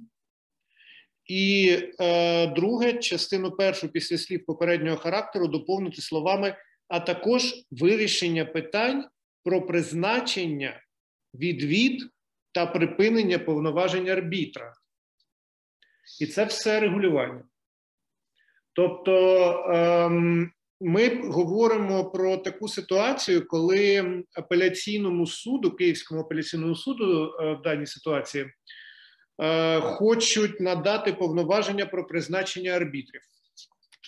[1.26, 6.56] І е, друге, частину першу після слів попереднього характеру доповнити словами,
[6.88, 9.04] а також вирішення питань
[9.44, 10.82] про призначення,
[11.34, 12.02] відвід
[12.52, 14.74] та припинення повноважень арбітра.
[16.20, 17.44] І це все регулювання.
[18.72, 19.14] Тобто
[19.74, 20.52] ем,
[20.84, 28.46] ми говоримо про таку ситуацію, коли апеляційному суду, Київському апеляційному суду е, в даній ситуації
[29.42, 33.20] е, хочуть надати повноваження про призначення арбітрів.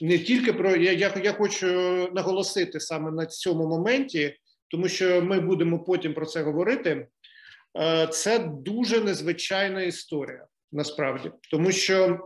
[0.03, 1.67] Не тільки про я, я, я хочу
[2.13, 4.37] наголосити саме на цьому моменті,
[4.69, 7.09] тому що ми будемо потім про це говорити.
[7.79, 12.21] Е, це дуже незвичайна історія насправді, тому що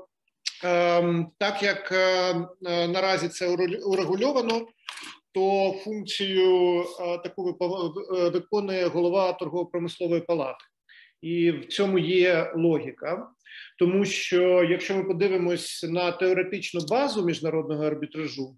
[1.38, 2.34] так як е,
[2.66, 3.48] е, наразі це
[3.86, 4.66] урегульовано,
[5.34, 7.56] то функцію е, таку
[8.32, 10.64] виконує голова торгово-промислової палати,
[11.22, 13.28] і в цьому є логіка.
[13.78, 18.56] Тому що якщо ми подивимось на теоретичну базу міжнародного арбітражу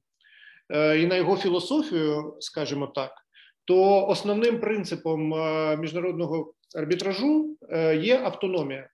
[0.71, 3.13] і на його філософію, скажімо так,
[3.65, 5.35] то основним принципом
[5.81, 7.57] міжнародного арбітражу
[8.01, 8.89] є автономія.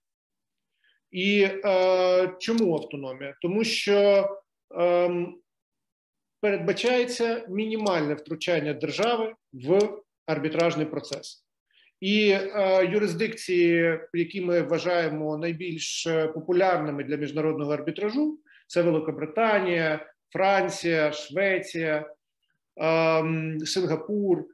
[1.17, 3.35] І е, чому автономія?
[3.43, 4.29] Тому що
[4.81, 5.11] е,
[6.41, 11.45] передбачається мінімальне втручання держави в арбітражний процес.
[12.01, 22.11] І е, юрисдикції, які ми вважаємо найбільш популярними для міжнародного арбітражу, це Великобританія, Франція, Швеція,
[22.81, 23.25] е,
[23.65, 24.39] Сингапур.
[24.39, 24.47] Е,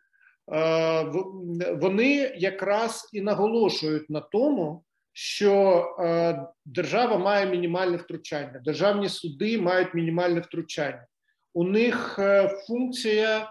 [1.80, 9.94] вони якраз і наголошують на тому, що е, держава має мінімальне втручання, державні суди мають
[9.94, 11.06] мінімальне втручання.
[11.54, 13.48] У них е, функція е,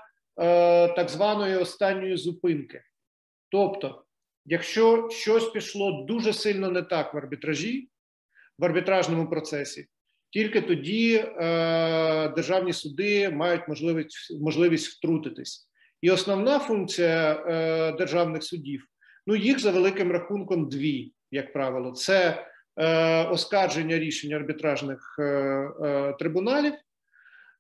[0.87, 2.81] так званої останньої зупинки.
[3.49, 4.03] Тобто,
[4.45, 7.89] якщо щось пішло дуже сильно не так в арбітражі,
[8.59, 9.87] в арбітражному процесі,
[10.29, 15.67] тільки тоді е, державні суди мають можливість можливість втрутитись.
[16.01, 18.87] І основна функція е, державних судів
[19.27, 22.45] ну їх за великим рахунком дві як правило, це
[22.77, 26.73] е, оскарження рішень арбітражних е, е, трибуналів,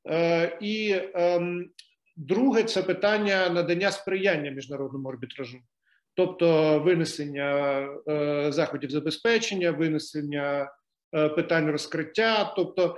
[0.09, 1.41] е, і е,
[2.17, 5.57] друге це питання надання сприяння міжнародному арбітражу,
[6.13, 7.79] тобто винесення
[8.09, 10.71] е, заходів забезпечення, винесення
[11.15, 12.97] е, питань розкриття, тобто.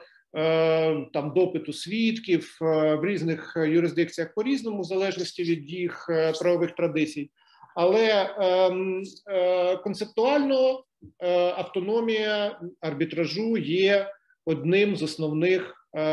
[1.14, 6.06] Там допиту свідків в різних юрисдикціях по різному, в залежності від їх
[6.40, 7.32] правових традицій,
[7.76, 10.84] але ем, е, концептуально
[11.20, 14.14] е, автономія арбітражу є
[14.46, 16.04] одним з основних е,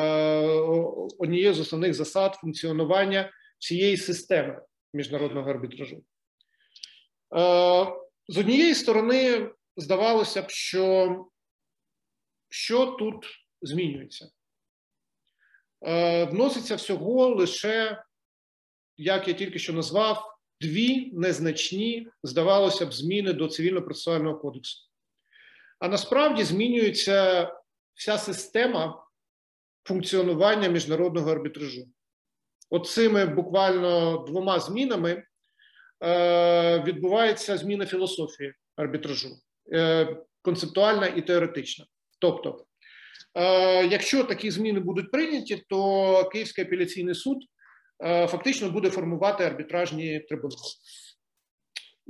[1.18, 4.62] однією з основних засад функціонування цієї системи
[4.94, 6.02] міжнародного арбітражу.
[8.28, 11.16] З однієї сторони, здавалося б, що
[12.48, 13.26] що тут
[13.62, 14.30] змінюється?
[16.30, 18.02] Вноситься всього лише,
[18.96, 20.29] як я тільки що назвав,
[20.60, 24.78] дві незначні, здавалося б, зміни до цивільно-процесуального кодексу.
[25.78, 27.48] А насправді змінюється
[27.94, 29.04] вся система
[29.84, 31.88] функціонування міжнародного арбітражу.
[32.70, 35.22] Оцими буквально двома змінами
[36.04, 39.28] е, відбувається зміна філософії арбітражу,
[39.72, 41.86] е, концептуальна і теоретична.
[42.18, 42.66] Тобто,
[43.34, 47.38] е, якщо такі зміни будуть прийняті, то Київський апеляційний суд
[48.02, 50.56] фактично буде формувати арбітражні трибунали.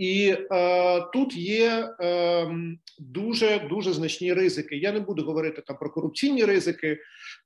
[0.00, 2.50] І е, тут є е,
[2.98, 4.76] дуже дуже значні ризики.
[4.76, 6.98] Я не буду говорити там про корупційні ризики,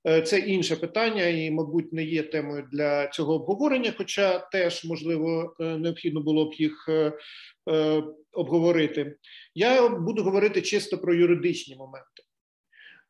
[0.07, 3.93] е, це інше питання, і, мабуть, не є темою для цього обговорення.
[3.97, 7.13] Хоча теж можливо е, необхідно було б їх е,
[7.71, 8.03] е,
[8.33, 9.15] обговорити.
[9.55, 12.14] Я буду говорити чисто про юридичні моменти.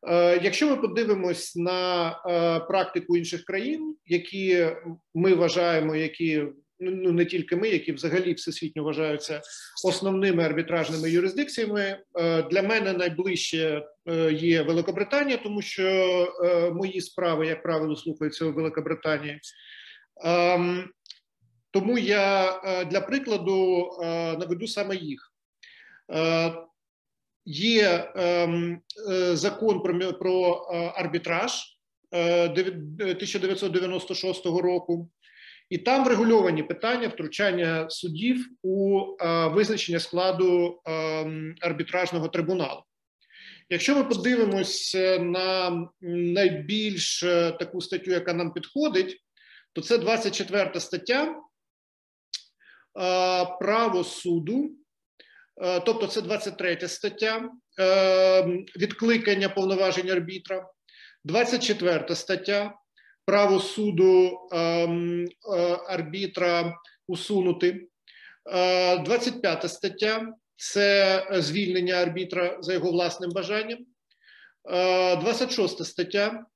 [0.02, 4.66] Е, Якщо ми подивимось на е, практику інших країн, які
[5.14, 6.44] ми вважаємо, які
[6.80, 9.42] ну не тільки ми, які взагалі всесвітньо вважаються
[9.84, 11.98] основними арбітражними юрисдикціями.
[12.18, 13.82] Е, Для мене найближче
[14.32, 19.40] є Великобританія, тому що мої справи, як правило, слухаються у Великобританії.
[20.24, 20.90] Ем,
[21.70, 22.52] Тому я
[22.90, 23.88] для прикладу
[24.38, 25.32] наведу саме їх.
[27.46, 28.80] Е, Є ем,
[29.10, 31.52] е, закон про, про е, арбітраж
[32.12, 35.10] е, дев'ят- 1996 року,
[35.70, 40.92] і там врегульовані питання втручання суддів у е, визначення складу е,
[41.60, 42.82] арбітражного трибуналу.
[43.70, 49.22] Якщо ми подивимось е, на найбільш е, таку статтю, яка нам підходить,
[49.72, 51.36] то це 24 стаття е,
[53.60, 54.85] право суду, е,
[55.84, 58.42] тобто це 23 стаття е,
[58.76, 60.68] відкликання повноважень арбітра,
[61.24, 62.74] 24 стаття
[63.24, 65.28] право суду ем, е,
[65.88, 66.74] арбітра
[67.08, 67.88] усунути.
[68.52, 73.78] Е, 25 стаття це звільнення арбітра за його власним бажанням.
[74.70, 76.46] Е, 26 стаття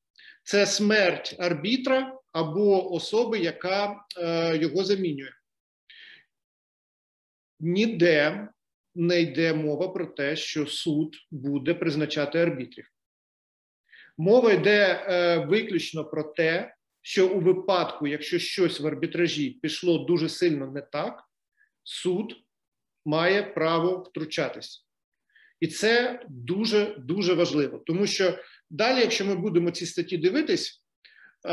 [0.42, 5.30] це смерть арбітра або особи, яка е, його замінює.
[7.60, 8.48] Ніде
[8.94, 12.90] не йде мова про те, що суд буде призначати арбітрів.
[14.18, 20.28] Мова йде е, виключно про те, що у випадку, якщо щось в арбітражі пішло дуже
[20.28, 21.24] сильно не так,
[21.82, 22.36] суд
[23.04, 24.86] має право втручатись.
[25.60, 28.38] І це дуже дуже важливо, тому що
[28.70, 30.84] далі, якщо ми будемо ці статті дивитись,
[31.46, 31.50] е,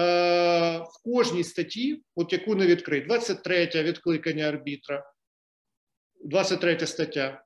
[0.78, 5.12] в кожній статті, от яку не відкрить, 23 відкликання арбітра,
[6.24, 7.46] 23 стаття,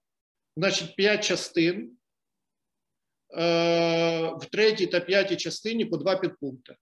[0.57, 1.97] значить 5 частин.
[3.33, 6.75] Е, в третій та п'ятій частині по два підпункти.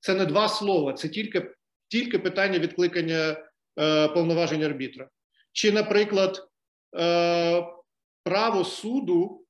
[0.00, 1.54] Це не два слова, це тільки
[1.88, 5.08] тільки питання відкликання е, повноважень арбітра.
[5.52, 6.48] Чи, наприклад,
[6.96, 7.66] е,
[8.22, 9.46] право суду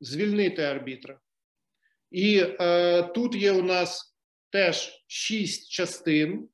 [0.00, 1.20] звільнити арбітра.
[2.10, 4.16] І е, тут є у нас
[4.50, 6.48] теж шість частин.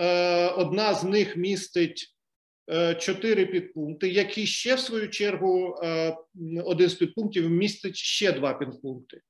[0.00, 2.15] Е, одна з них містить
[2.98, 6.16] чотири підпункти, які ще в свою чергу е,
[6.64, 9.20] один з підпунктів містить ще два підпункти.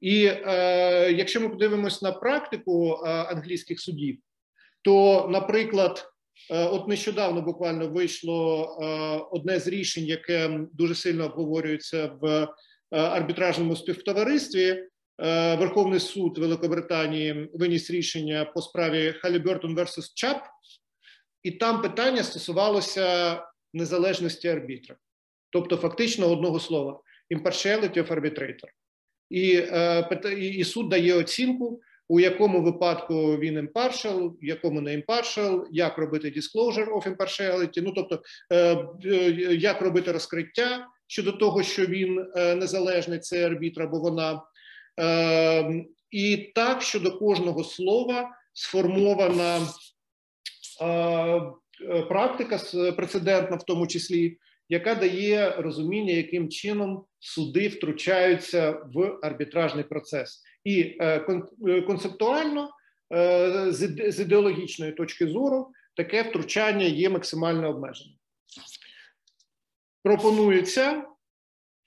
[0.00, 4.18] І е, якщо ми подивимось на практику е, англійських судів,
[4.82, 6.06] то, наприклад,
[6.50, 8.86] е, от нещодавно буквально вийшло е,
[9.30, 12.48] одне з рішень, яке дуже сильно обговорюється в е,
[12.90, 14.88] арбітражному співтоваристві.
[15.22, 20.42] Е, Верховний суд Великобританії виніс рішення по справі Халібертон versus Чап,
[21.44, 23.42] і там питання стосувалося
[23.74, 24.96] незалежності арбітра,
[25.50, 28.68] тобто фактично одного слова: impartiality of arbitrator.
[29.30, 34.96] І, е, і, і суд дає оцінку, у якому випадку він impartial, в якому не
[34.96, 41.62] impartial, як робити disclosure of impartiality, ну тобто е, е, як робити розкриття щодо того,
[41.62, 44.42] що він незалежний, цей арбітр або вона.
[45.00, 49.60] Е, і так щодо кожного слова сформована
[52.08, 52.58] практика
[52.96, 60.80] прецедентна, в тому числі, яка дає розуміння, яким чином суди втручаються в арбітражний процес, і
[61.00, 61.26] е,
[61.68, 62.70] е, концептуально
[63.12, 63.66] е,
[64.12, 68.14] з ідеологічної точки зору таке втручання є максимально обмеженим.
[70.02, 71.04] Пропонується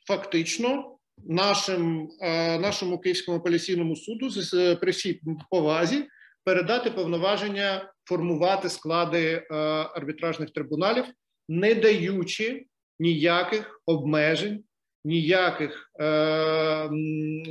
[0.07, 6.05] фактично нашим, е, нашому Київському апеляційному суду з- при всій повазі
[6.47, 9.55] передати повноваження формувати склади е,
[9.95, 11.05] арбітражних трибуналів,
[11.49, 12.65] не даючи
[12.99, 14.63] ніяких обмежень,
[15.05, 16.89] ніяких, е,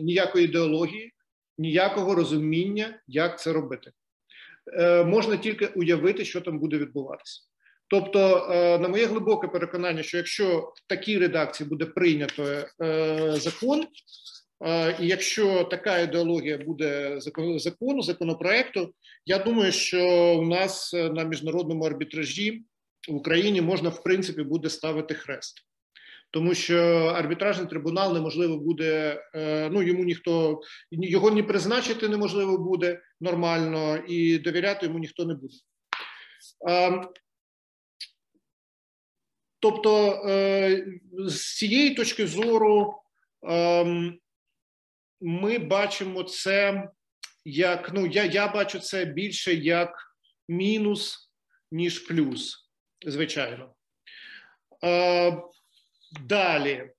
[0.03, 1.13] ніякої ідеології,
[1.59, 3.91] ніякого розуміння, як це робити.
[4.79, 7.43] Е, можна тільки уявити, що там буде відбуватися.
[7.89, 12.43] Тобто, е, на моє глибоке переконання, що якщо в такій редакції буде прийнято
[12.83, 13.87] е, закон,
[15.01, 17.21] І якщо така ідеологія буде
[17.59, 18.95] закону, законопроекту,
[19.27, 22.65] я думаю, що у нас на міжнародному арбітражі
[23.09, 25.67] в Україні можна в принципі буде ставити хрест,
[26.31, 26.83] тому що
[27.15, 29.23] арбітражний трибунал неможливо буде.
[29.35, 35.35] Е, ну йому ніхто його не призначити неможливо буде нормально, і довіряти йому ніхто не
[35.35, 35.55] буде.
[39.61, 42.95] Тобто, е, з цієї точки зору
[43.43, 44.19] ем,
[45.21, 46.89] ми бачимо це
[47.45, 50.17] як ну я я бачу це більше як
[50.49, 51.31] мінус,
[51.73, 52.71] ніж плюс,
[53.07, 53.75] звичайно.
[54.85, 55.43] Е,
[56.21, 56.91] Далі.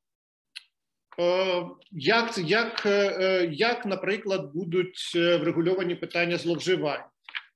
[1.20, 7.03] Е, як, як, е, як, наприклад, будуть врегульовані питання зловживань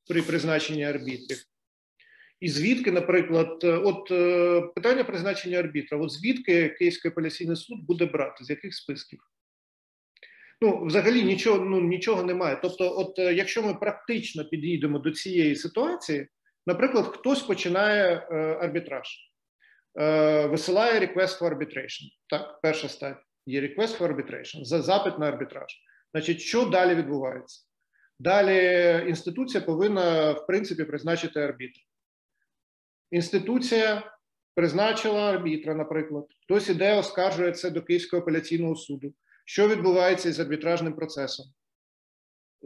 [0.10, 1.44] при призначенні арбітрів?
[2.40, 4.08] І звідки, наприклад, от
[4.76, 9.20] питання призначення арбітра, от звідки Київський апеляційний суд буде брати, з яких списків?
[10.64, 12.60] Ну, взагалі нічого ну, нічого немає.
[12.62, 16.28] Тобто, от е, якщо ми практично підійдемо до цієї ситуації,
[16.68, 19.08] наприклад, хтось починає е, арбітраж,
[20.00, 22.04] е, висилає request for arbitration.
[22.30, 25.82] Так, перша стадія є request for arbitration, за запит на арбітраж.
[26.14, 27.66] Значить, що далі відбувається?
[28.20, 31.80] Далі інституція повинна в принципі призначити арбітр.
[33.12, 34.12] Інституція
[34.56, 39.14] призначила арбітра, наприклад, хтось іде, оскаржує це до Київського апеляційного суду.
[39.46, 41.46] Що відбувається з арбітражним процесом?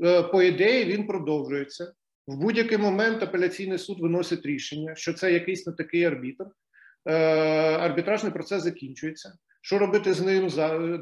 [0.03, 1.93] Е, по ідеї, він продовжується.
[2.27, 6.45] В будь-який момент апеляційний суд виносить рішення, що це якийсь не такий арбітр.
[7.05, 7.13] Е,
[7.77, 9.33] арбітражний процес закінчується.
[9.61, 10.49] Що робити з ним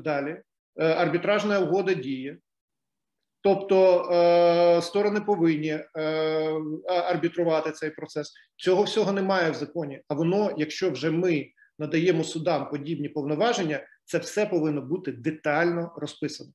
[0.02, 0.42] далі?
[0.76, 2.38] Е, арбітражна угода діє.
[3.42, 5.80] Тобто сторони повинні
[6.88, 8.34] арбітрувати цей процес.
[8.56, 10.02] Цього всього немає в законі.
[10.08, 11.48] А воно, якщо вже ми
[11.80, 16.54] надаємо судам подібні повноваження, це все повинно бути детально розписано.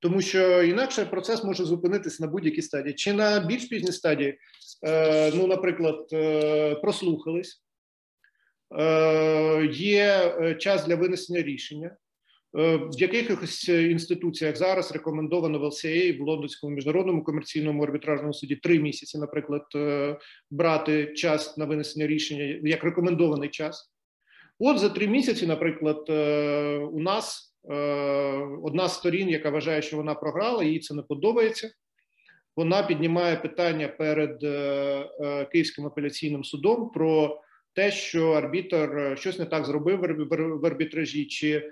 [0.00, 2.94] Тому що інакше процес може зупинитися на будь-якій стадії.
[2.94, 4.38] Чи на більш пізній стадії,
[4.86, 7.62] е, ну, наприклад, е, прослухались,
[8.78, 11.96] е, є час для винесення рішення.
[12.52, 19.18] В якихось інституціях зараз рекомендовано в ЛСА, в Лондонському міжнародному комерційному арбітражному суді три місяці,
[19.18, 19.62] наприклад,
[20.50, 23.89] брати час на винесення рішення як рекомендований час.
[24.62, 27.74] От за три місяці, наприклад, е, у нас е,
[28.62, 31.70] одна з сторін, яка вважає, що вона програла, їй це не подобається.
[32.56, 37.40] Вона піднімає питання перед е, Київським апеляційним судом про
[37.74, 39.98] те, що арбітр щось не так зробив
[40.60, 41.70] в арбітражі, чи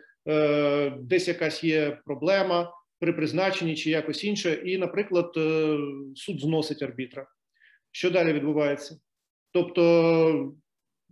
[1.00, 4.52] десь якась є проблема при призначенні, чи якось інше.
[4.54, 5.30] І, наприклад,
[6.14, 7.26] суд зносить арбітра.
[7.90, 8.96] Що далі відбувається?
[9.52, 10.52] Тобто,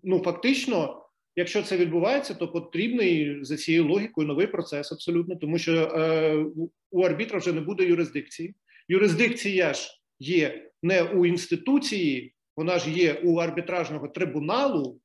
[0.03, 1.05] ну фактично.
[1.37, 6.45] Якщо це відбувається, то потрібний за цією логікою новий процес абсолютно, тому що е,
[6.91, 8.55] у арбітра вже не буде юрисдикції.
[8.89, 15.01] Юрисдикція ж є не у інституції, вона ж є у арбітражного трибуналу.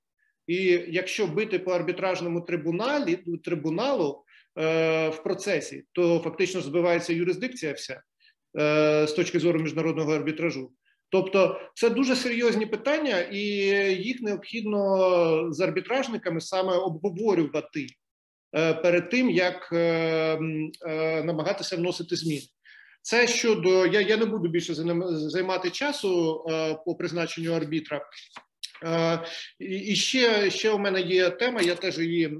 [0.47, 4.23] І якщо бити по арбітражному трибуналі трибуналу
[4.57, 8.01] е, в процесі, то фактично збивається юрисдикція вся
[8.59, 10.71] е, з точки зору міжнародного арбітражу.
[11.11, 13.39] Тобто це дуже серйозні питання, і
[14.03, 17.87] їх необхідно з арбітражниками саме обговорювати
[18.55, 19.77] е, перед тим, як е,
[20.87, 22.41] е, намагатися вносити зміни.
[23.01, 24.73] Це щодо я я не буду більше
[25.13, 26.45] займати часу
[26.85, 28.01] по призначенню арбітра.
[29.59, 32.39] І ще ще у мене є тема, я теж її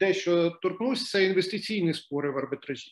[0.00, 2.90] дещо торкнусь, це інвестиційні спори в арбітражі.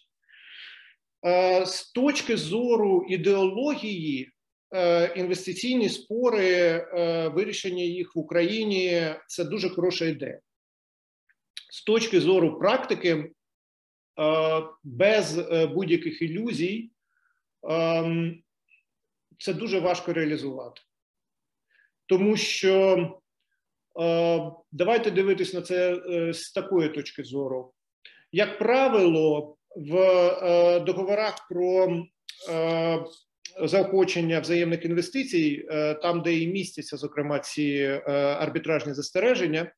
[1.67, 4.36] З точки зору ідеології,
[5.17, 10.41] інвестиційні спори, е, вирішення їх в Україні це дуже хороша ідея.
[11.71, 13.31] З точки зору практики, е,
[14.85, 15.39] без
[15.75, 16.91] будь-яких ілюзій,
[17.69, 18.43] ем,
[19.39, 20.81] це дуже важко реалізувати.
[22.07, 23.21] Тому що
[24.73, 26.03] давайте дивитись на це
[26.33, 27.73] з такої точки зору.
[28.33, 29.91] Як правило, в
[30.81, 32.03] договорах про
[33.63, 39.73] заохочення взаємних інвестицій, е, там, де і містяться, зокрема, ці е, арбітражні застереження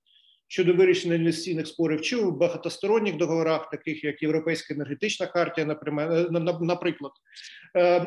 [0.51, 6.27] щодо вирішення інвестиційних спорів, чи в багатосторонніх договорах, таких як Європейська енергетична хартія, е,
[6.61, 7.13] наприклад,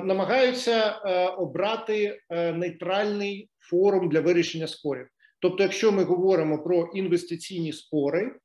[0.03, 0.91] намагаються
[1.37, 5.07] обрати нейтральний форум для вирішення спорів.
[5.39, 8.35] Тобто, якщо ми говоримо про інвестиційні спори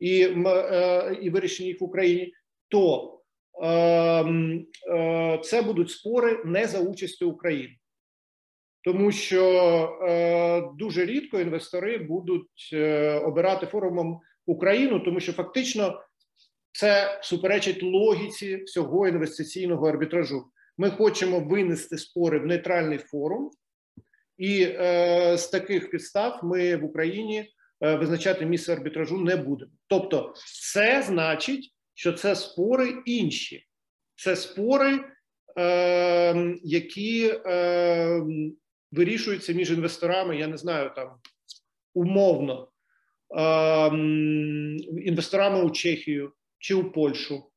[0.00, 0.16] і,
[1.22, 2.32] і вирішення їх в Україні,
[2.68, 3.14] то
[5.44, 7.76] це будуть спори не за участю України,
[8.84, 9.42] тому що
[10.08, 16.00] е, дуже рідко інвестори будуть е, обирати форумом Україну, тому що фактично
[16.76, 20.44] Це суперечить логіці всього інвестиційного арбітражу.
[20.78, 23.50] Ми хочемо винести спори в нейтральний форум,
[24.38, 27.50] і е, з таких підстав ми в Україні
[27.80, 29.70] е, визначати місце арбітражу не будемо.
[29.86, 30.34] Тобто,
[30.72, 33.66] це значить, що це спори інші,
[34.16, 35.04] це спори,
[35.58, 38.22] е, які е,
[38.92, 40.38] вирішуються між інвесторами.
[40.38, 41.10] Я не знаю там
[41.94, 42.68] умовно
[43.36, 47.50] ем, інвесторами у Чехію чи у Польщу.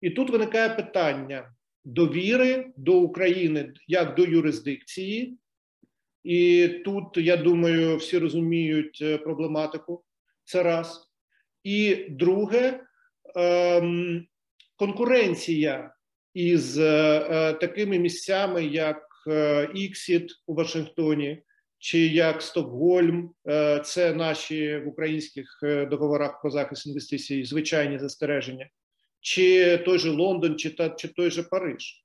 [0.00, 5.38] І тут виникає питання довіри до України як до юрисдикції,
[6.24, 10.04] і тут я думаю, всі розуміють е, проблематику.
[10.44, 11.10] Це раз.
[11.64, 12.85] І друге,
[14.76, 15.92] конкуренція
[16.36, 16.82] із е,
[17.30, 21.42] е, такими місцями, як е, Іксіт у Вашингтоні,
[21.78, 23.30] чи як Стокгольм,
[23.84, 25.46] це наші в українських
[25.90, 28.68] договорах про захист інвестицій звичайні застереження,
[29.20, 32.04] чи той же Лондон, чи, та, чи той же Париж,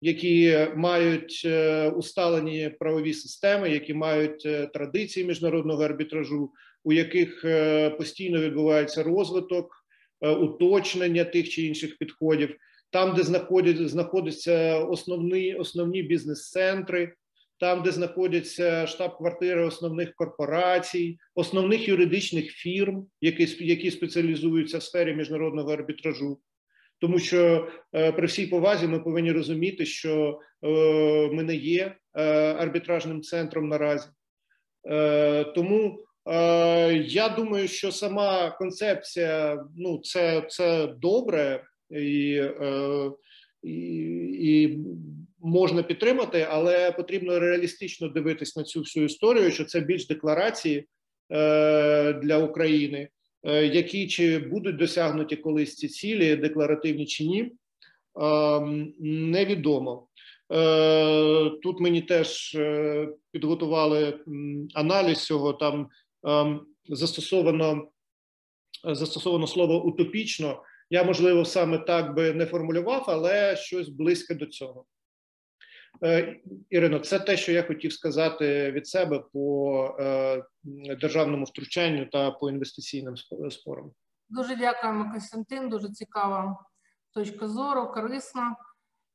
[0.00, 1.48] які мають
[1.96, 6.52] усталені правові системи, які мають традиції міжнародного арбітражу,
[6.84, 7.44] у яких
[7.98, 9.77] постійно відбувається розвиток,
[10.20, 12.56] уточнення тих чи інших підходів,
[12.90, 17.12] там, де знаходять, знаходяться основні, основні бізнес-центри
[17.60, 25.72] там, де знаходяться штаб-квартири основних корпорацій, основних юридичних фірм, які які спеціалізуються в сфері міжнародного
[25.72, 26.40] арбітражу.
[27.00, 30.68] Тому що е, при всій повазі ми повинні розуміти, що е,
[31.32, 34.08] ми не є е, арбітражним центром наразі.
[34.90, 36.07] Е, Тому е,
[37.06, 43.10] я думаю, що сама концепція ну це, це добре і, е,
[43.62, 43.76] і,
[44.40, 44.78] і
[45.40, 50.86] можна підтримати, але потрібно реалістично дивитись на цю всю історію, що це більш декларації
[51.32, 53.08] е, для України,
[53.42, 58.60] е, які чи будуть досягнуті колись ці цілі, декларативні чи ні, е,
[59.00, 60.08] невідомо.
[60.52, 64.18] Е, Тут мені теж е, підготували
[64.74, 65.52] аналіз цього.
[65.52, 65.86] Там е,
[66.88, 67.88] застосовано
[68.84, 70.62] застосовано слово утопічно.
[70.90, 74.84] Я можливо саме так би не формулював, але щось близьке до цього.
[76.04, 76.40] Е,
[76.70, 80.42] Ірино, це те, що я хотів сказати від себе по е,
[81.00, 83.90] державному втручанню та по інвестиційним сп- спорам.
[84.28, 85.68] Дуже дякуємо, Костянтин.
[85.68, 86.64] Дуже цікава
[87.14, 88.56] точка зору, корисна.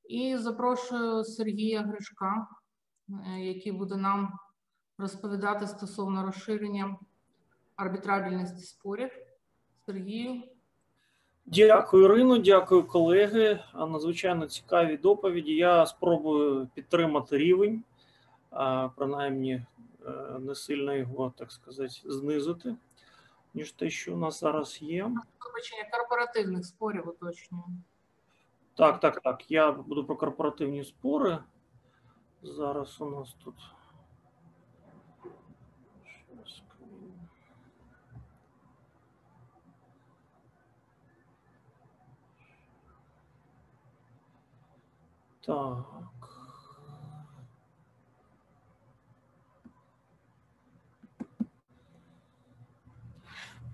[0.10, 2.48] І запрошую Сергія Гришка,
[3.10, 4.34] е, який буде нам
[4.98, 6.98] розповідати стосовно розширення
[7.76, 9.12] арбітражності спорів.
[9.86, 10.44] Сергію,
[11.46, 13.60] Дякую, Ірино, дякую, колеги.
[13.76, 15.56] Надзвичайно цікаві доповіді.
[15.56, 17.84] Я спробую підтримати рівень,
[18.96, 19.66] принаймні
[20.08, 22.76] е, не сильно його, так сказати, знизити,
[23.54, 25.04] ніж те, що у нас зараз є.
[25.04, 27.64] вибачення корпоративних спорів уточнюю.
[28.76, 29.52] Так, так, так.
[29.52, 31.38] Я буду про корпоративні спори.
[32.44, 33.56] Зараз у нас тут.
[45.46, 45.94] Так.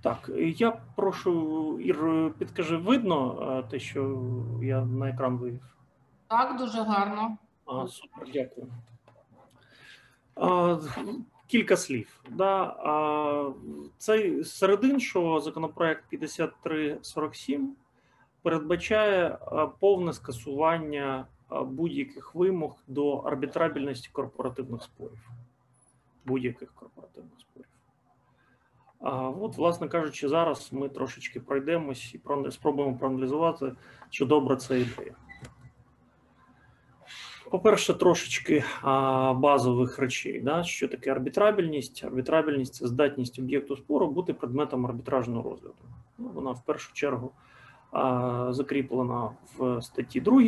[0.02, 4.20] Так, я прошу, Ір, підкажи, видно е, те, що
[4.62, 5.78] я на екран вивів?
[6.28, 7.38] Так, дуже гарно.
[7.66, 8.68] А, супер, дякую.
[10.36, 10.78] А,
[11.48, 12.24] кілька слів.
[12.30, 13.52] Да, а,
[13.98, 17.76] цей серед іншого законопроект 5347
[18.42, 19.38] передбачає
[19.80, 25.30] повне скасування будь-яких вимог до арбітрабельності корпоративних спорів.
[26.26, 27.68] Будь-яких корпоративних спорів.
[29.00, 33.74] А от, власне кажучи, зараз ми трошечки пройдемось і спробуємо проаналізувати,
[34.10, 35.16] чи добра це ідея.
[37.50, 40.42] По-перше, трошечки а, базових речей.
[40.42, 40.64] Да?
[40.64, 42.04] Що таке арбітрабельність?
[42.04, 45.76] Арбітрабельність це здатність об'єкту спору бути предметом арбітражного розгляду.
[46.18, 47.32] Ну, вона в першу чергу
[47.92, 50.42] а, закріплена в статті 2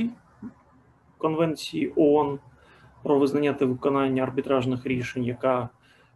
[1.22, 2.40] Конвенції ООН
[3.04, 5.70] про визнання та виконання арбітражних рішень, яка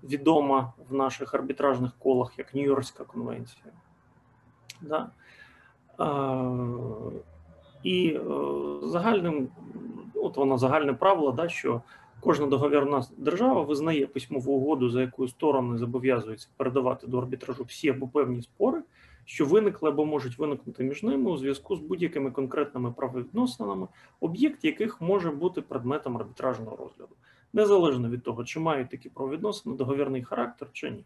[0.04, 3.66] відома в наших арбітражних колах як Нью-Йоркська конвенція.
[4.82, 5.10] Да?
[7.84, 8.22] І е,
[8.84, 9.48] загальним,
[10.16, 11.82] от воно загальне правило, да, що
[12.20, 18.08] кожна договірна держава визнає письмову угоду, за якою сторони зобов'язуються передавати до арбітражу всі або
[18.08, 18.82] певні спори,
[19.26, 23.88] що виникли або можуть виникнути між ними у зв'язку з будь-якими конкретними правовідносинами,
[24.20, 27.16] об'єкт яких може бути предметом арбітражного розгляду,
[27.54, 31.06] незалежно від того, чи мають такі правовідносини договірний характер чи ні.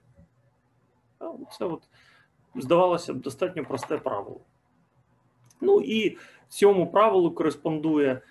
[1.58, 1.84] Це от
[2.56, 4.40] здавалося б достатньо просте правило.
[5.62, 6.18] Ну і
[6.50, 8.22] цьому правилу кореспондує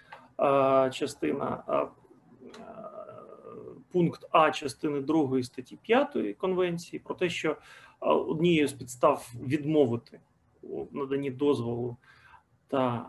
[0.40, 1.62] е, частина
[3.92, 7.56] пункт А частини 2 статті 5 конвенції про те, що
[8.00, 10.20] однією з підстав відмовити
[10.62, 11.96] у наданні дозволу
[12.68, 13.06] та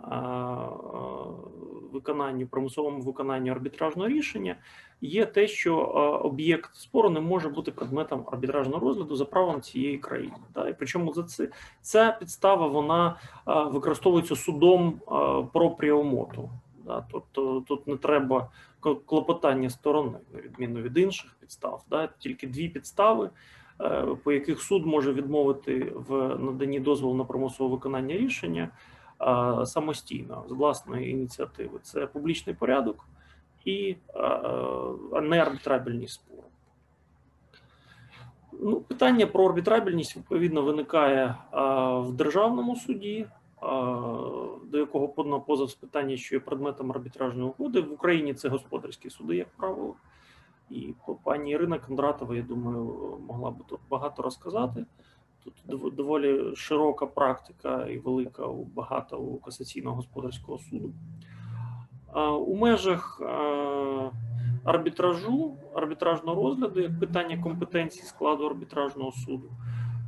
[1.91, 4.55] виконанню примусовому виконанню арбітражного рішення
[5.01, 5.77] є те, що
[6.23, 10.37] об'єкт спору не може бути предметом арбітражного розгляду за правом цієї країни.
[10.53, 10.69] Да?
[10.69, 11.49] І причому за це
[11.81, 13.15] ця підстава вона
[13.45, 15.01] використовується судом
[15.53, 16.49] пропріо моту.
[16.85, 17.05] Да?
[17.11, 18.49] Тобто тут не треба
[19.05, 21.83] клопотання сторони, відміну від інших підстав.
[21.89, 22.09] Да?
[22.19, 23.29] Тільки дві підстави,
[24.23, 28.69] по яких суд може відмовити в наданні дозволу на примусове виконання рішення
[29.21, 31.79] е, самостійно з власної ініціативи.
[31.81, 33.05] Це публічний порядок
[33.65, 36.39] і е, неарбітрабельні спори.
[38.61, 41.35] Ну, питання про арбітрабельність відповідно виникає е,
[41.99, 43.27] в державному суді, е,
[44.63, 47.81] до якого подано позов з питання, що є предметом арбітражної угоди.
[47.81, 49.95] В Україні це господарські суди, як правило.
[50.69, 50.93] І
[51.23, 54.85] пані Ірина Кондратова, я думаю, могла би тут багато розказати.
[55.43, 60.93] Тут доволі широка практика і велика багато у касаційного господарського суду.
[62.47, 63.21] У межах
[64.63, 69.49] арбітражу, арбітражного розгляду, як питання компетенції складу арбітражного суду,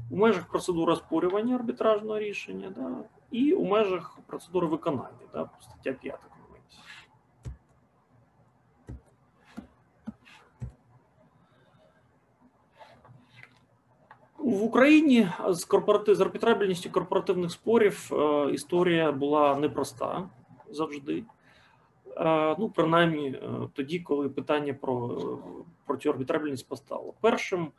[0.09, 2.97] у межах процедури оспорювання арбітражного рішення, да,
[3.32, 6.84] і у межах процедури виконання, да, стаття 5 конвенції.
[14.52, 20.30] В Україні з корпоратив з арбітрабельністю корпоративних спорів е, історія була непроста
[20.70, 21.24] завжди.
[22.18, 25.18] Е, Ну, принаймні, е, тоді, коли питання про,
[25.86, 27.14] про цю арбітрабельність постало.
[27.22, 27.72] Першим,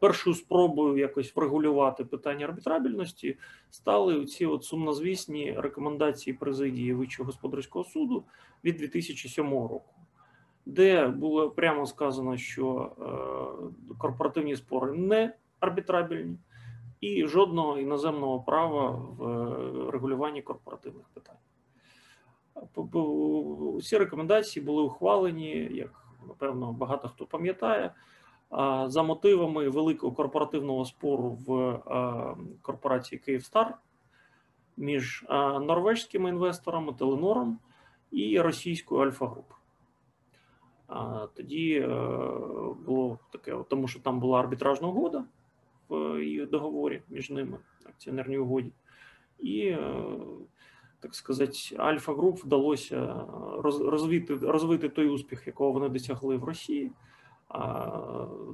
[0.00, 3.36] першою спробою якось врегулювати питання арбітрабельності
[3.70, 8.24] стали ці от сумнозвісні рекомендації президії Вищого господарського суду
[8.64, 9.92] від 2007 року,
[10.66, 12.92] де було прямо сказано, що
[13.98, 15.32] корпоративні спори не
[15.62, 16.38] арбітрабельні
[17.00, 21.36] і жодного іноземного права в е, регулюванні корпоративних питань.
[23.82, 27.94] Ці рекомендації були ухвалені, як напевно багато хто пам'ятає,
[28.86, 31.52] за мотивами великого корпоративного спору в
[31.86, 33.78] а, корпорації Київстар
[34.76, 35.24] між
[35.60, 37.58] норвежськими інвесторами Теленором
[38.10, 39.52] і російською Альфа Груп.
[41.34, 41.88] Тоді е,
[42.86, 45.24] було таке, тому що там була арбітражна угода
[45.92, 48.72] в договорі між ними, акціонерній угоді.
[49.38, 50.04] І е,
[51.00, 53.24] так сказати, Альфа Груп вдалося
[53.62, 56.90] розвити, розвити той успіх, якого вони досягли в Росії,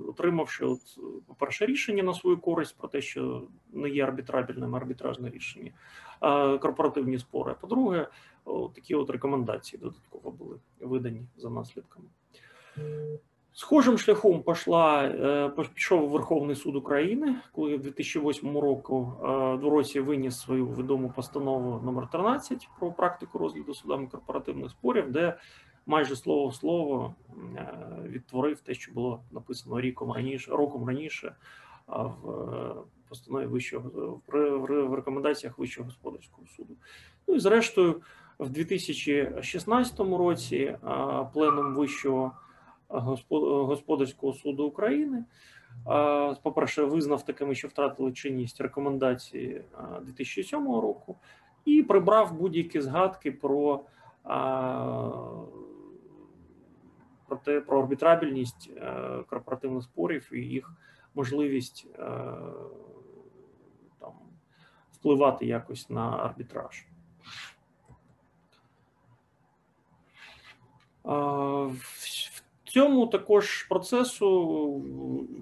[0.08, 0.80] отримавши, от,
[1.26, 5.72] по-перше, рішення на свою користь про те, що не є арбітрабельним арбітражне рішення,
[6.58, 7.52] корпоративні спори.
[7.52, 8.08] А по-друге,
[8.74, 12.06] такі от рекомендації додатково були видані за наслідками.
[13.58, 20.00] Схожим шляхом пішла, е, пішов Верховний суд України, коли в 2008 року е, в році
[20.00, 25.36] виніс свою відому постанову номер 13 про практику розгляду судами корпоративних спорів, де
[25.86, 27.14] майже слово в слово
[27.56, 31.34] е, відтворив те, що було написано ріком раніше, роком раніше
[31.86, 32.74] в
[33.08, 33.88] постанові вищого
[34.26, 36.74] в ре- в ре- в рекомендаціях Вищого господарського суду.
[37.28, 38.00] Ну і зрештою,
[38.38, 40.78] в 2016 році
[41.32, 42.32] пленум вищого
[42.88, 45.24] господарського суду України.
[46.42, 51.16] По-перше, визнав такими, що втратили чинність рекомендації а, 2007 року,
[51.64, 53.84] і прибрав будь-які згадки про,
[57.26, 60.72] про те, про арбітрабельність е, корпоративних спорів і їх
[61.14, 62.02] можливість е,
[63.98, 64.12] там,
[64.92, 66.84] впливати якось на арбітраж.
[72.68, 74.68] Цьому також процесу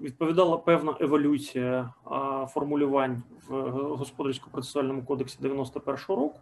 [0.01, 1.93] відповідала певна еволюція
[2.49, 6.39] формулювань в господарсько-процесуальному кодексі 91-го року.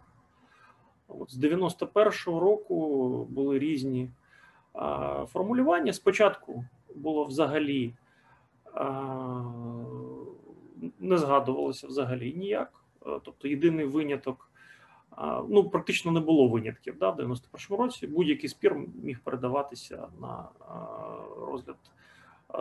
[1.08, 4.10] От з 91-го року були різні
[5.32, 5.92] формулювання.
[5.92, 6.64] Спочатку
[6.94, 7.94] було взагалі
[10.98, 12.72] не згадувалося взагалі ніяк.
[13.06, 14.50] Е, Тобто єдиний виняток
[15.48, 16.98] Ну, практично не було винятків.
[16.98, 20.48] Да, в 91-му році будь-який спір міг передаватися на
[21.50, 21.76] розгляд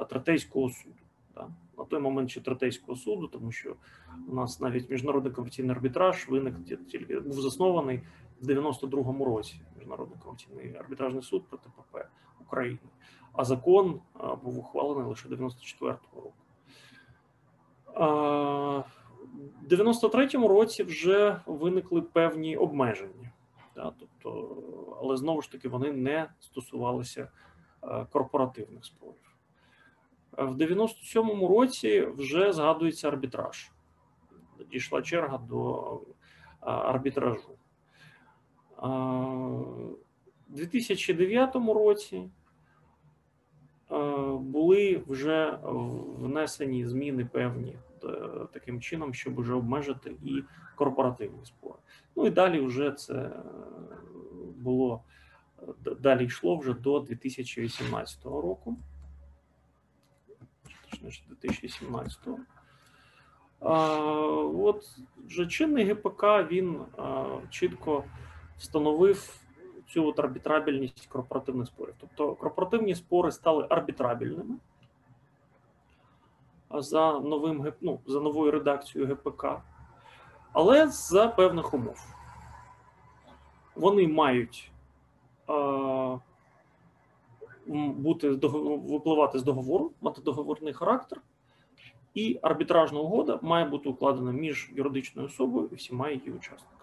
[0.09, 0.95] третейського суду.
[1.35, 1.47] Да.
[1.77, 3.75] На той момент ще третейського суду, тому що
[4.27, 8.01] у нас навіть міжнародний комерційний арбітраж виник тільки був заснований
[8.41, 9.61] в 92-му році.
[9.77, 12.07] Міжнародний комерційний арбітражний суд проти ПП
[12.41, 12.79] України.
[13.33, 13.99] А закон
[14.43, 16.33] був ухвалений лише 94-го року.
[19.45, 23.31] А, В 93-му році вже виникли певні обмеження,
[23.75, 24.57] да, тобто,
[25.01, 27.27] але знову ж таки вони не стосувалися
[27.83, 29.35] е, корпоративних спорів.
[30.37, 33.71] Е, В 97-му році вже згадується арбітраж.
[34.71, 36.01] Дійшла черга до е,
[36.61, 37.49] арбітражу.
[38.77, 42.29] У 2009 році е,
[44.39, 45.59] були вже
[46.19, 47.77] внесені зміни певні е,
[48.53, 50.43] таким чином, щоб вже обмежити і
[50.75, 51.79] корпоративні спори.
[52.15, 53.41] Ну і далі вже це е,
[54.57, 55.03] було
[55.99, 58.77] далі йшло вже до 2018 року.
[60.89, 62.19] Точніше, 2017.
[63.59, 63.73] А,
[64.59, 66.79] от вже чинний ГПК він
[67.49, 68.03] чітко
[68.57, 69.39] встановив
[69.87, 71.93] цю от арбітрабельність корпоративних спорів.
[71.99, 74.55] Тобто корпоративні спори стали арбітрабельними.
[76.81, 79.45] За новим ну, за новою редакцією ГПК,
[80.53, 82.15] але за певних умов.
[83.75, 84.71] Вони мають
[85.49, 86.19] е,
[87.95, 91.21] бути випливати з договору, мати договорний характер,
[92.13, 96.75] і арбітражна угода має бути укладена між юридичною особою і всіма її учасниками.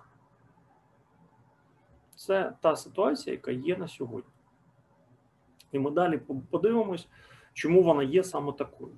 [2.17, 4.31] Це та ситуація, яка є на сьогодні.
[5.73, 7.09] І ми далі по- подивимось,
[7.53, 8.93] чому вона є саме такою.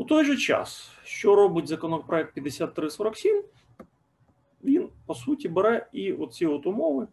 [0.00, 3.44] У той же час, що робить законопроект 5347,
[4.64, 7.06] він по суті бере і оці от умови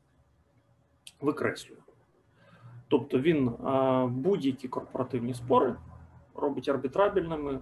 [1.22, 1.78] викреслює.
[2.88, 5.76] Тобто він а, будь-які корпоративні спори
[6.36, 7.60] робить арбітрабельними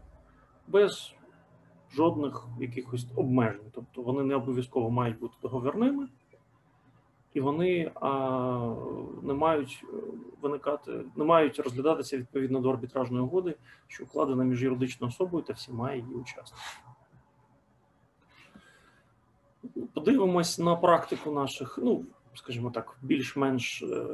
[0.67, 1.15] без
[1.93, 3.71] жодних якихось обмежень.
[3.71, 6.07] Тобто вони не обов'язково мають бути договірними,
[7.35, 8.09] і вони а,
[9.23, 9.97] не мають е,
[10.41, 13.55] виникати, не мають розглядатися відповідно до арбітражної угоди,
[13.87, 16.63] що укладена між юридичною особою та всіма її учасниками.
[19.93, 24.05] Подивимось на практику наших, ну, скажімо так, більш-менш е,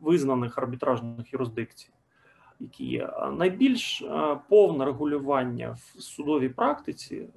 [0.00, 1.90] визнаних арбітражних юрисдикцій,
[2.60, 3.12] які є.
[3.32, 7.28] Найбільш е, повне регулювання в судовій практиці,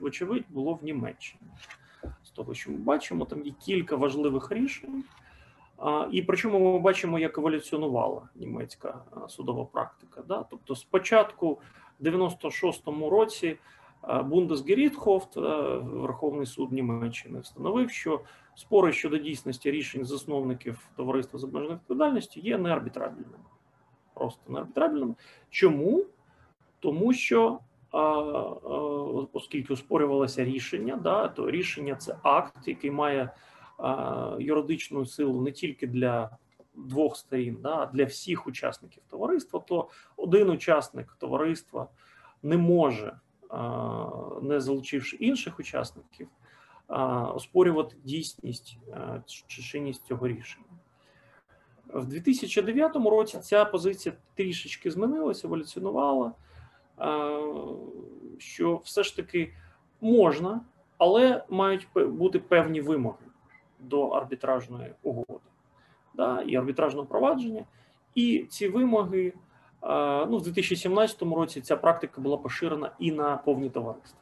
[0.00, 1.50] очевидь, було в Німеччині.
[2.24, 5.04] З того, що ми бачимо, там є кілька важливих рішень.
[5.78, 10.22] А, І причому ми бачимо, як еволюціонувала німецька судова практика.
[10.28, 10.44] Да?
[10.50, 11.58] Тобто, спочатку,
[12.00, 13.56] в 96-му році,
[14.24, 15.36] Бундесгерітхофт,
[15.82, 18.20] Верховний суд Німеччини, встановив, що
[18.54, 23.44] спори щодо дійсності рішень засновників товариства з обмеженою відповідальністю є неарбітрабельними.
[24.14, 25.14] Просто неарбітрабельними.
[25.50, 26.04] Чому?
[26.80, 27.58] Тому що
[29.32, 33.30] оскільки оспорювалося рішення, да, то рішення це акт, який має
[34.38, 36.38] юридичну силу не тільки для
[36.74, 41.88] двох сторін, да, а для всіх учасників товариства, то один учасник товариства
[42.42, 43.18] не може,
[44.42, 46.28] не залучивши інших учасників,
[47.34, 48.78] оспорювати дійсність
[49.26, 50.66] чи чинність цього рішення.
[51.94, 56.32] В 2009 році ця позиція трішечки змінилася, еволюціонувала,
[58.38, 59.52] що все ж таки
[60.00, 60.60] можна,
[60.98, 63.26] але мають бути певні вимоги
[63.78, 65.50] до арбітражної угоди
[66.14, 67.64] да, і арбітражного провадження.
[68.14, 69.32] І ці вимоги
[70.28, 74.20] ну, в 2017 році ця практика була поширена і на повні товариства.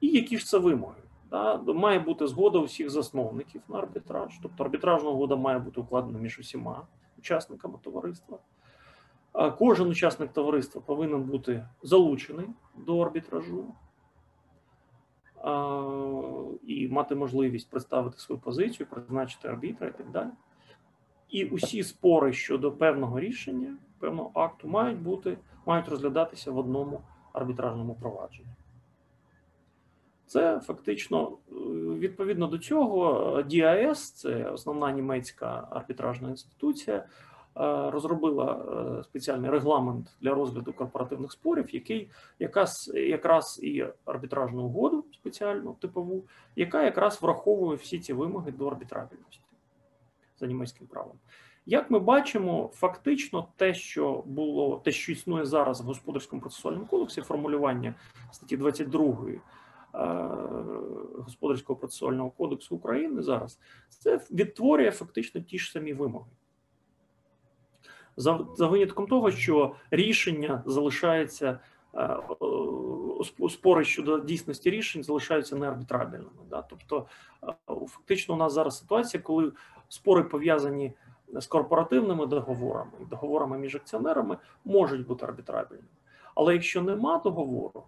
[0.00, 1.02] І які ж це вимоги?
[1.30, 1.56] Да?
[1.56, 6.86] Має бути згода усіх засновників на арбітраж, тобто арбітражна угода має бути укладена між усіма
[7.18, 8.38] учасниками товариства.
[9.58, 13.74] Кожен учасник товариства повинен бути залучений до арбітражу
[16.66, 20.30] і мати можливість представити свою позицію, призначити арбітра і так далі.
[21.28, 27.00] І усі спори щодо певного рішення, певного акту мають бути, мають розглядатися в одному
[27.32, 28.48] арбітражному провадженні.
[30.26, 31.54] Це фактично е,
[31.98, 33.12] відповідно до цього
[33.42, 37.04] DIS, це основна німецька арбітражна інституція,
[37.90, 38.64] розробила
[38.98, 46.24] е, спеціальний регламент для розгляду корпоративних спорів, який якраз, якраз і арбітражну угоду спеціальну типову,
[46.56, 49.40] яка якраз враховує всі ці вимоги до арбітрабельності
[50.38, 51.16] за німецьким правом.
[51.66, 57.20] Як ми бачимо, фактично те, що було, те, що існує зараз в господарському процесуальному кодексі,
[57.20, 57.94] формулювання
[58.32, 59.38] статті 22 е,
[61.18, 66.26] господарського процесуального кодексу України зараз, це відтворює фактично ті ж самі вимоги.
[68.16, 71.58] За, за винятком того, що рішення залишається
[71.94, 76.30] е, е, спори щодо дійсності рішень залишаються неарбітрабельними.
[76.50, 76.62] Да?
[76.62, 77.06] Тобто,
[77.42, 77.52] е,
[77.86, 79.52] фактично, у нас зараз ситуація, коли
[79.88, 80.92] спори пов'язані
[81.34, 85.88] з корпоративними договорами договорами між акціонерами можуть бути арбітрабельними.
[86.34, 87.82] Але якщо нема договору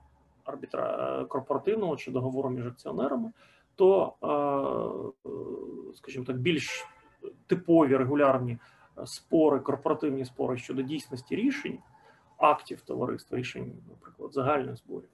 [0.45, 3.33] арбітра корпоративного чи договору між акціонерами,
[3.76, 4.14] то,
[5.95, 6.87] скажімо так, більш
[7.47, 8.59] типові регулярні
[9.07, 11.78] спори, корпоративні спори щодо дійсності рішень,
[12.36, 15.09] актів товариства, рішень, наприклад, загальних зборів,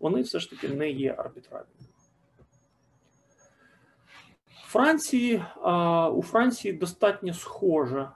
[0.00, 1.88] вони все ж таки не є арбітражними.
[4.64, 5.44] Франції
[6.12, 8.12] у Франції достатньо схожа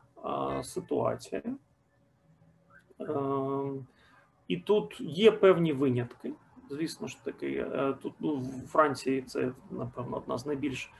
[0.62, 1.42] ситуація,
[4.48, 6.32] і тут є певні винятки.
[6.70, 10.90] Звісно ж таки, е, тут ну, в Франції це напевно одна з найбільш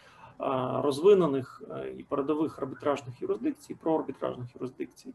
[0.83, 5.15] розвинених е, і передових арбітражних юрисдикцій, проарбітражних юрисдикцій.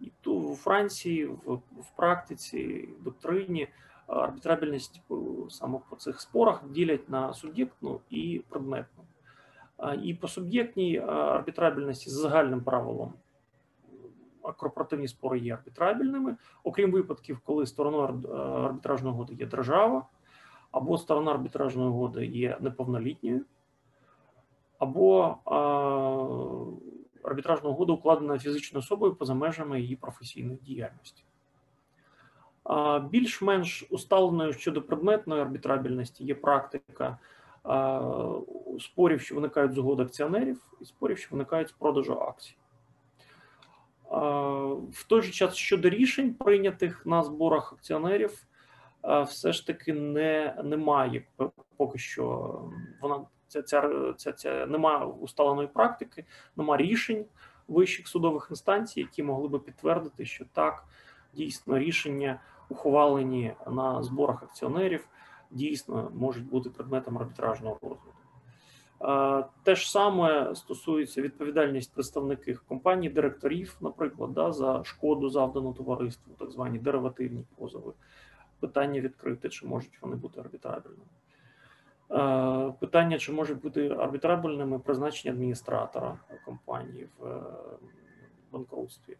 [0.00, 3.68] І то у Франції в, в практиці, в доктрині
[4.06, 5.02] арбітрабельність
[5.48, 9.02] саме по цих спорах ділять на суб'єктну і предметну.
[10.02, 13.12] І по суб'єктній арбітрабельності з загальним правилом
[14.52, 18.04] корпоративні спори є арбітрабельними, окрім випадків, коли стороною
[18.64, 20.06] арбітражної угоди є держава,
[20.70, 23.44] або сторона арбітражної угоди є неповнолітньою,
[24.78, 25.56] або а,
[27.28, 31.24] арбітражна угода укладена фізичною особою поза межами її професійної діяльності.
[33.10, 37.18] Більш-менш усталеною щодо предметної арбітрабельності є практика
[38.80, 42.56] спорів, що виникають з угод акціонерів, і спорів, що виникають з продажу акцій.
[44.92, 48.46] В той же час щодо рішень, прийнятих на зборах акціонерів,
[49.26, 51.22] все ж таки не, немає
[51.76, 52.54] поки що
[53.00, 56.24] вона ця, ця, ця, ця немає усталеної практики,
[56.56, 57.24] немає рішень
[57.68, 60.84] вищих судових інстанцій, які могли би підтвердити, що так
[61.34, 65.08] дійсно рішення, ухвалені на зборах акціонерів,
[65.50, 68.16] дійсно можуть бути предметом арбітражного розгляду.
[69.02, 76.34] Е, Те ж саме стосується відповідальність представників компаній, директорів, наприклад, да, за шкоду завдану товариству,
[76.38, 77.92] так звані деривативні позови.
[78.60, 81.04] Питання відкрите, чи можуть вони бути арбітрабельними.
[82.10, 87.42] Е, Питання, чи можуть бути арбітрабельними призначення адміністратора компанії в е,
[88.52, 89.16] банкрутстві,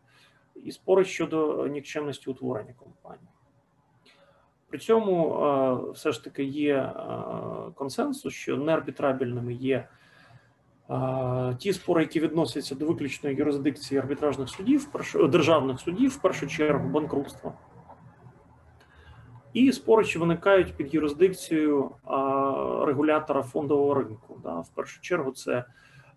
[0.55, 3.28] і спори щодо нікчемності утворення компанії.
[4.68, 6.93] При цьому е, все ж таки є
[7.74, 9.89] консенсус, що неарбітрабельними є
[11.59, 14.89] ті спори, які відносяться до виключної юрисдикції арбітражних судів,
[15.30, 17.53] державних судів, в першу чергу банкрутства.
[19.57, 21.91] І спори, що виникають під юрисдикцією
[22.87, 24.41] регулятора фондового ринку.
[24.43, 24.61] Да.
[24.61, 25.65] В першу чергу це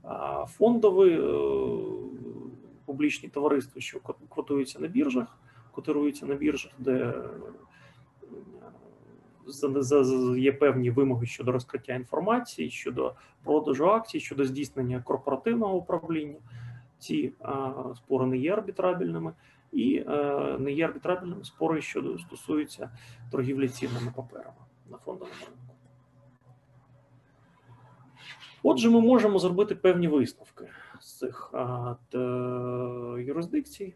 [0.03, 1.21] а, фондові е,
[2.85, 5.37] публічні товариства, що кот- котуються на біржах,
[5.71, 7.23] котируються на біржах, де е,
[10.37, 13.13] є певні вимоги щодо розкриття інформації, щодо
[13.43, 16.37] продажу акцій, щодо здійснення корпоративного управління.
[16.99, 19.33] Ці а, спори не є арбітрабельними
[19.71, 22.89] і е, не є арбітрабельними спори, що стосуються
[23.31, 24.57] торгівлі цінними паперами
[24.89, 25.68] на фондовому ринку.
[28.63, 30.67] Отже, ми можемо зробити певні висновки
[30.99, 32.17] з цих а, т-
[33.23, 33.93] юрисдикцій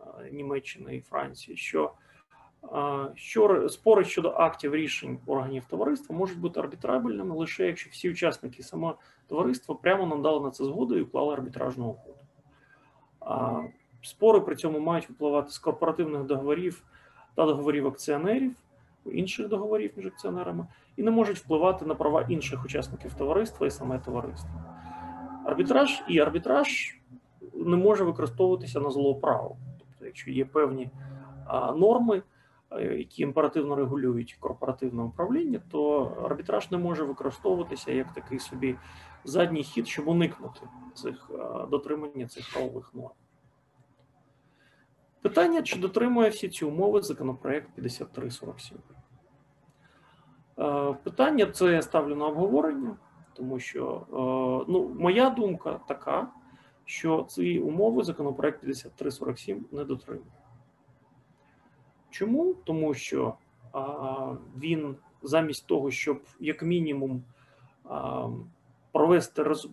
[0.00, 1.92] а, Німеччини і Франції, що,
[2.62, 8.62] а, що спори щодо актів рішень органів товариства можуть бути арбітрабельними лише якщо всі учасники
[8.62, 8.94] саме
[9.28, 12.18] товариства прямо надали на це згоду і уклали арбітражну угоду.
[14.02, 16.82] Спори при цьому мають випливати з корпоративних договорів
[17.34, 18.52] та договорів акціонерів,
[19.12, 23.98] інших договорів між акціонерами, і не можуть впливати на права інших учасників товариства і саме
[23.98, 24.50] товариство.
[25.44, 26.98] Арбітраж і арбітраж
[27.54, 29.56] не може використовуватися на злоправо.
[29.78, 30.90] Тобто, якщо є певні
[31.46, 32.22] а, норми,
[32.70, 38.76] е, які імперативно регулюють корпоративне управління, то арбітраж не може використовуватися як такий собі
[39.24, 40.60] задній хід, щоб уникнути
[40.94, 43.14] цих а, дотримання цих правових норм.
[45.22, 48.78] Питання, чи дотримує всі ці умови законопроект 5347?
[50.58, 52.96] Е, Питання це я ставлю на обговорення,
[53.34, 56.28] тому що е, ну, моя думка така,
[56.84, 60.26] що ці умови законопроект 5347 не дотримує.
[62.10, 62.54] Чому?
[62.64, 63.34] Тому що
[64.58, 67.22] він замість того, щоб як мінімум
[68.92, 69.68] провести роз,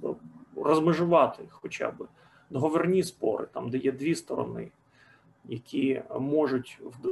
[0.55, 2.07] розмежувати хоча б
[2.49, 4.71] договірні спори, там де є дві сторони,
[5.45, 7.07] які можуть в,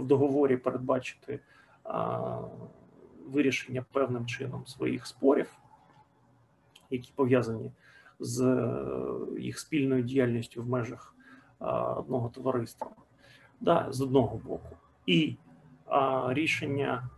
[0.00, 1.40] договорі передбачити
[3.26, 5.50] вирішення певним чином своїх спорів,
[6.90, 7.70] які пов'язані
[8.20, 11.14] з е, їх спільною діяльністю в межах
[11.96, 12.90] одного товариства,
[13.60, 15.36] да, з одного боку, і
[16.28, 17.10] рішення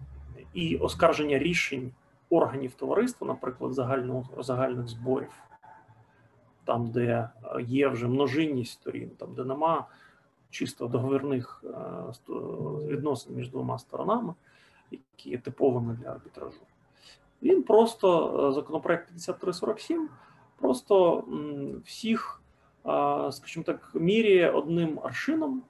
[0.55, 1.93] і оскарження рішень
[2.31, 5.33] органів товариства, наприклад, загального загальних зборів,
[6.65, 7.09] там, де
[7.45, 9.87] е, є вже множинність сторін, там, де нема
[10.51, 11.65] чисто договірних
[12.89, 14.35] відносин між двома сторонами,
[14.91, 16.61] які є типовими для арбітражу.
[17.43, 20.09] Він просто законопроект 5347
[20.61, 21.25] просто
[21.85, 22.43] всіх,
[23.31, 25.63] скажімо так, міряє одним аршином,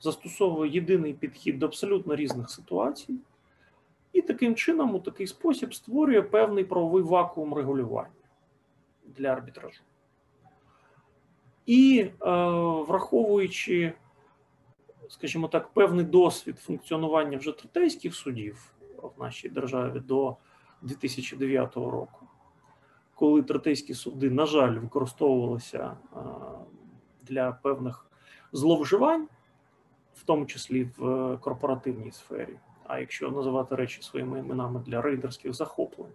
[0.00, 3.14] застосовує єдиний підхід до абсолютно різних ситуацій,
[4.12, 8.10] і таким чином, у такий спосіб, створює певний правовий вакуум регулювання
[9.06, 9.80] для арбітражу.
[11.66, 12.10] І
[12.88, 13.92] враховуючи,
[15.12, 20.36] скажімо так, певний досвід функціонування вже третейських судів в нашій державі до
[20.82, 22.26] 2009 року,
[23.14, 25.96] коли третейські суди, на жаль, використовувалися
[27.22, 28.06] для певних
[28.52, 29.28] зловживань,
[30.14, 36.12] в тому числі в корпоративній сфері, а якщо називати речі своїми іменами для рейдерських захоплень,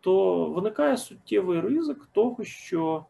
[0.00, 3.04] то виникає суттєвий ризик того, що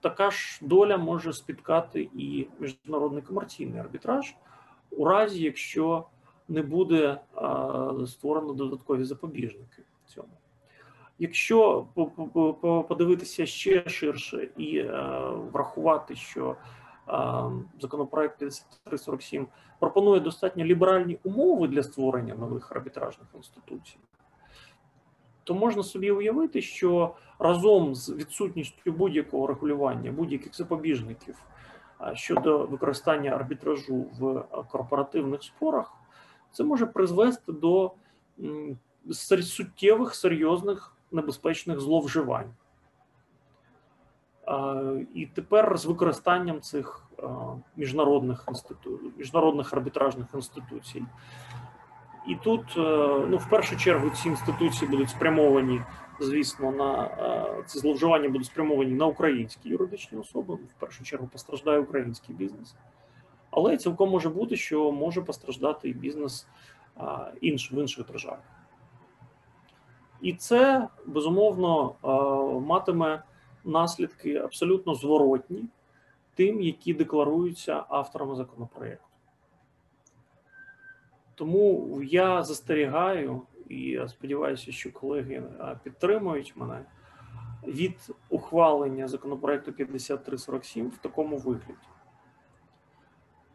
[0.00, 4.34] така ж доля може спіткати і міжнародний комерційний арбітраж,
[4.90, 6.04] у разі якщо
[6.48, 7.20] не буде
[8.06, 10.28] створено додаткові запобіжники цьому.
[11.18, 11.86] Якщо
[12.88, 14.82] подивитися ще ширше і
[15.52, 16.56] врахувати, що
[17.06, 17.50] а,
[17.80, 19.46] законопроект 5347
[19.78, 23.98] пропонує достатньо ліберальні умови для створення нових арбітражних інституцій,
[25.48, 31.42] то можна собі уявити, що разом з відсутністю будь-якого регулювання, будь-яких запобіжників
[32.14, 35.92] щодо використання арбітражу в корпоративних спорах,
[36.52, 37.92] це може призвести до
[39.42, 42.50] суттєвих серйозних небезпечних зловживань.
[45.14, 47.02] І тепер з використанням цих
[47.76, 49.00] міжнародних інститу...
[49.18, 51.04] міжнародних арбітражних інституцій.
[52.28, 52.62] І тут,
[53.28, 55.82] ну, в першу чергу, ці інституції будуть спрямовані,
[56.20, 57.10] звісно, на
[57.66, 60.54] ці зловживання будуть спрямовані на українські юридичні особи.
[60.54, 62.76] В першу чергу постраждає український бізнес.
[63.50, 66.46] Але цілком може бути, що може постраждати і бізнес
[67.40, 68.40] інш, в інших державах.
[70.20, 71.94] І це безумовно
[72.66, 73.22] матиме
[73.64, 75.64] наслідки абсолютно зворотні
[76.34, 79.07] тим, які декларуються авторами законопроекту.
[81.38, 85.42] Тому я застерігаю і я сподіваюся, що колеги
[85.82, 86.84] підтримують мене
[87.66, 91.74] від ухвалення законопроекту 5347 в такому вигляді.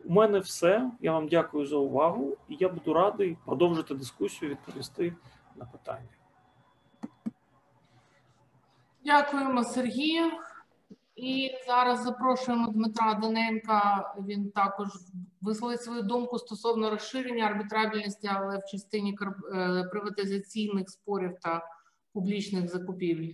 [0.05, 0.91] У мене все.
[1.01, 5.13] Я вам дякую за увагу, і я буду радий продовжити дискусію, відповісти
[5.55, 6.09] на питання.
[9.05, 10.31] Дякуємо, Сергію.
[11.15, 14.13] І зараз запрошуємо Дмитра Даненка.
[14.27, 14.87] Він також
[15.41, 19.17] висловить свою думку стосовно розширення арбітрабельності, але в частині
[19.91, 21.67] приватизаційних спорів та
[22.13, 23.33] публічних закупівель.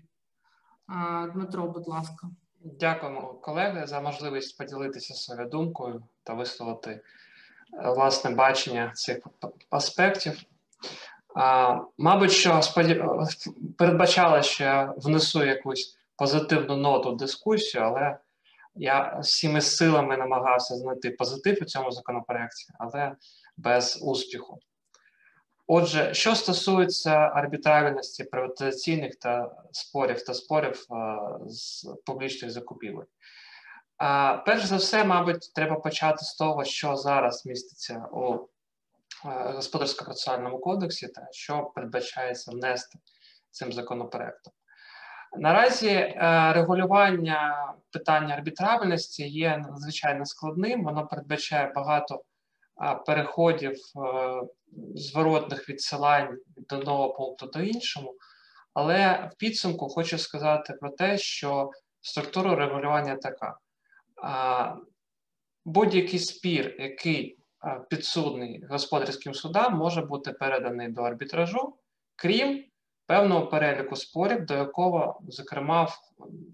[1.34, 2.30] Дмитро, будь ласка.
[2.60, 7.02] Дякуємо, колеги, за можливість поділитися своєю думкою та висловити
[7.84, 9.18] власне бачення цих
[9.70, 10.44] аспектів.
[11.98, 12.62] Мабуть, що
[13.78, 18.18] передбачала, що я внесу якусь позитивну ноту дискусію, але
[18.76, 23.16] я всіми силами намагався знайти позитив у цьому законопроекті, але
[23.58, 24.60] без успіху.
[25.68, 30.86] Отже, що стосується арбітравільності приватизаційних та спорів та спорів
[31.48, 33.06] з публічних закупівель,
[34.46, 38.48] перш за все, мабуть, треба почати з того, що зараз міститься у
[39.26, 43.00] господарсько-процесуальному кодексі, та що передбачається внести
[43.52, 44.54] цим законопроектом.
[45.38, 50.84] Наразі е, регулювання питання арбітравальності є надзвичайно складним.
[50.84, 52.22] Воно передбачає багато
[53.06, 54.42] переходів е,
[54.96, 58.16] зворотних відсилань від одного пункту до іншого.
[58.74, 61.72] Але в підсумку хочу сказати про те, що
[62.02, 63.58] структура регулювання така:
[65.66, 67.40] будь-який спір, який
[67.90, 71.78] підсудний господарським судам, може бути переданий до арбітражу,
[72.16, 72.69] крім
[73.10, 75.88] певного переліку спорів, до якого, зокрема,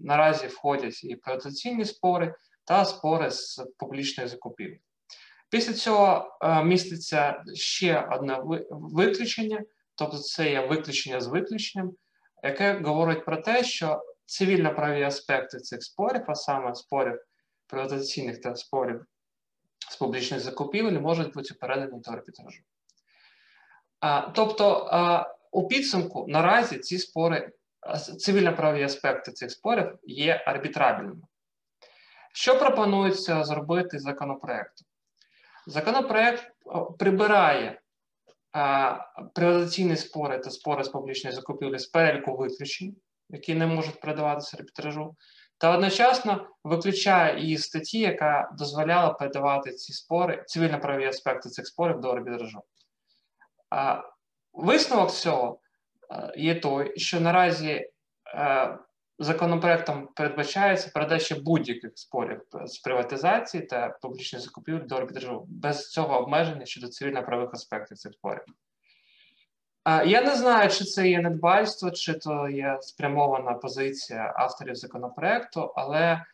[0.00, 2.34] наразі входять і приватизаційні спори
[2.64, 4.80] та спори з публічної закупівлі.
[5.50, 8.40] Після цього е, міститься ще одне
[8.70, 11.92] виключення, тобто це є виключення з виключенням,
[12.42, 17.20] яке говорить про те, що цивільно-праві аспекти цих спорів, а саме спорів
[17.66, 19.04] приватизаційних та спорів
[19.90, 22.60] з публічних закупівель, можуть бути передані до арбітражу.
[24.34, 24.90] Тобто,
[25.52, 27.52] у підсумку наразі ці спори,
[28.18, 31.22] цивільно-праві аспекти цих спорів є арбітрабельними.
[32.32, 34.86] Що пропонується зробити законопроектом?
[35.66, 36.52] Законопроект
[36.98, 37.80] прибирає
[39.34, 42.96] приватизаційні спори та спори з публічної закупівлі з переліку виключень,
[43.30, 45.16] які не можуть передаватися арбітражу,
[45.58, 52.10] та одночасно виключає її статті, яка дозволяла передавати ці спори, цивільно-правові аспекти цих спорів до
[52.10, 52.62] арбітражу.
[54.56, 55.58] Висновок цього
[56.10, 57.90] е, є той, що наразі
[58.34, 58.78] е,
[59.18, 66.66] законопроектом передбачається передача будь-яких спорів з приватизації та публічних закупівель до арбітражу без цього обмеження
[66.66, 68.44] щодо цивільно-правових аспектів цих спорів.
[70.04, 76.24] Я не знаю, чи це є недбальство, чи то є спрямована позиція авторів законопроекту, але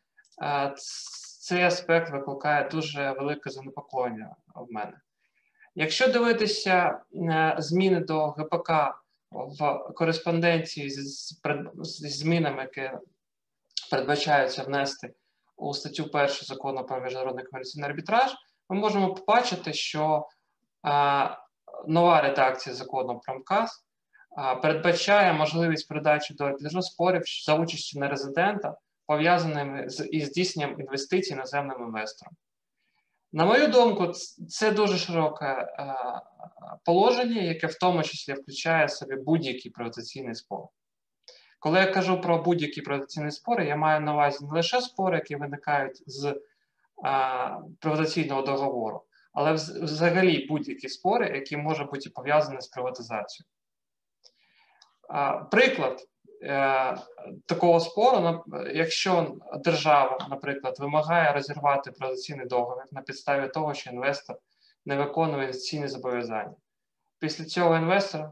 [1.40, 4.92] цей аспект викликає дуже велике занепокоєння в мене.
[5.74, 8.70] Якщо дивитися е, зміни до ГПК
[9.30, 12.96] в кореспонденції з змінами, які
[13.90, 15.14] передбачаються внести
[15.56, 18.34] у статтю 1 закону про міжнародний комерційний арбітраж,
[18.68, 20.26] ми можемо побачити, що
[21.86, 23.84] нова редакція закону про МКАС
[24.62, 31.82] передбачає можливість передачі до арбітражу спорів за участю нерезидента, пов'язаними з із здійсненням інвестицій іноземним
[31.82, 32.34] інвестором.
[33.32, 34.12] На мою думку,
[34.48, 35.68] це дуже широке
[36.84, 40.68] положення, яке в тому числі включає в собі будь-який приватизаційний спор.
[41.58, 45.36] Коли я кажу про будь-які приватизаційні спори, я маю на увазі не лише спори, які
[45.36, 46.40] виникають з
[47.04, 53.48] а, приватизаційного договору, але взагалі будь-які спори, які можуть бути пов'язані з приватизацією.
[55.50, 56.06] Приклад е,
[57.46, 64.36] такого спору, якщо держава, наприклад, вимагає розірвати приватизаційний договір на підставі того, що інвестор
[64.86, 66.54] не виконує інвестиційні зобов'язання.
[67.18, 68.30] Після цього інвестор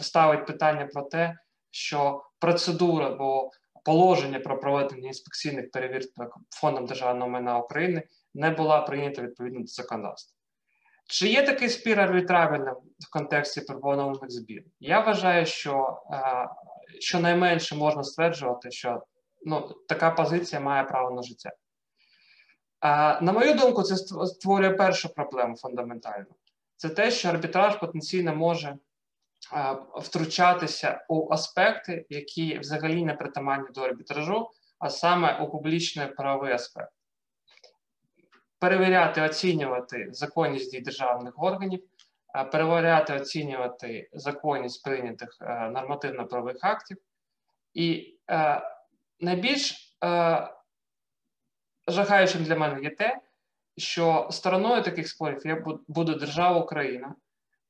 [0.00, 1.38] ставить питання про те,
[1.70, 3.50] що процедура або
[3.84, 8.02] положення про проведення інспекційних перевірок Фондом державного майна України
[8.34, 10.39] не була прийнята відповідно до законодавства.
[11.10, 14.64] Чи є такий спір арбітравельним в контексті пропонованих збір?
[14.80, 16.02] Я вважаю, що
[17.00, 19.02] щонайменше можна стверджувати, що
[19.46, 21.50] ну, така позиція має право на життя.
[23.22, 23.96] На мою думку, це
[24.26, 26.34] створює першу проблему фундаментальну.
[26.76, 28.76] Це те, що арбітраж потенційно може
[29.96, 36.92] втручатися у аспекти, які взагалі не притаманні до арбітражу, а саме у публічний правовий аспект.
[38.60, 41.82] Перевіряти, оцінювати законність дій державних органів,
[42.52, 45.36] перевіряти, оцінювати законність прийнятих
[45.70, 46.96] нормативно-правових актів.
[47.74, 48.14] І
[49.20, 49.96] найбільш
[51.88, 53.20] жахаючим для мене є те,
[53.76, 57.14] що стороною таких спорів є буде держава Україна,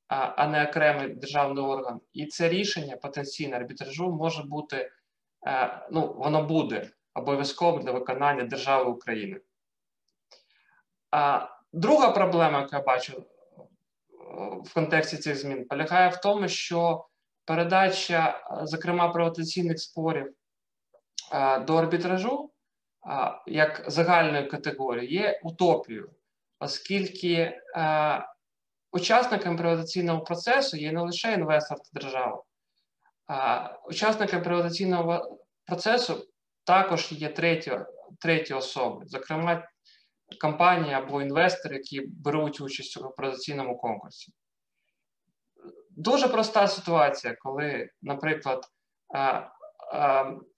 [0.07, 2.01] а не окремий державний орган.
[2.13, 4.91] І це рішення потенційне арбітражу може бути,
[5.47, 9.39] е, ну, воно буде обов'язково для виконання держави України.
[11.73, 13.23] Друга проблема, яку я бачу е,
[14.63, 17.05] в контексті цих змін, полягає в тому, що
[17.45, 20.33] передача, зокрема, приватизаційних спорів
[21.33, 22.51] е, до арбітражу
[23.47, 26.09] як загальної категорії є утопією,
[26.59, 27.61] оскільки
[28.91, 32.43] учасниками приватизаційного процесу є не лише інвестор та держава,
[33.85, 36.27] учасниками приватизаційного процесу
[36.63, 37.79] також є треті,
[38.19, 39.67] треті особи, зокрема,
[40.39, 44.33] компанії або інвестори, які беруть участь у приватизаційному конкурсі.
[45.89, 48.65] Дуже проста ситуація, коли, наприклад,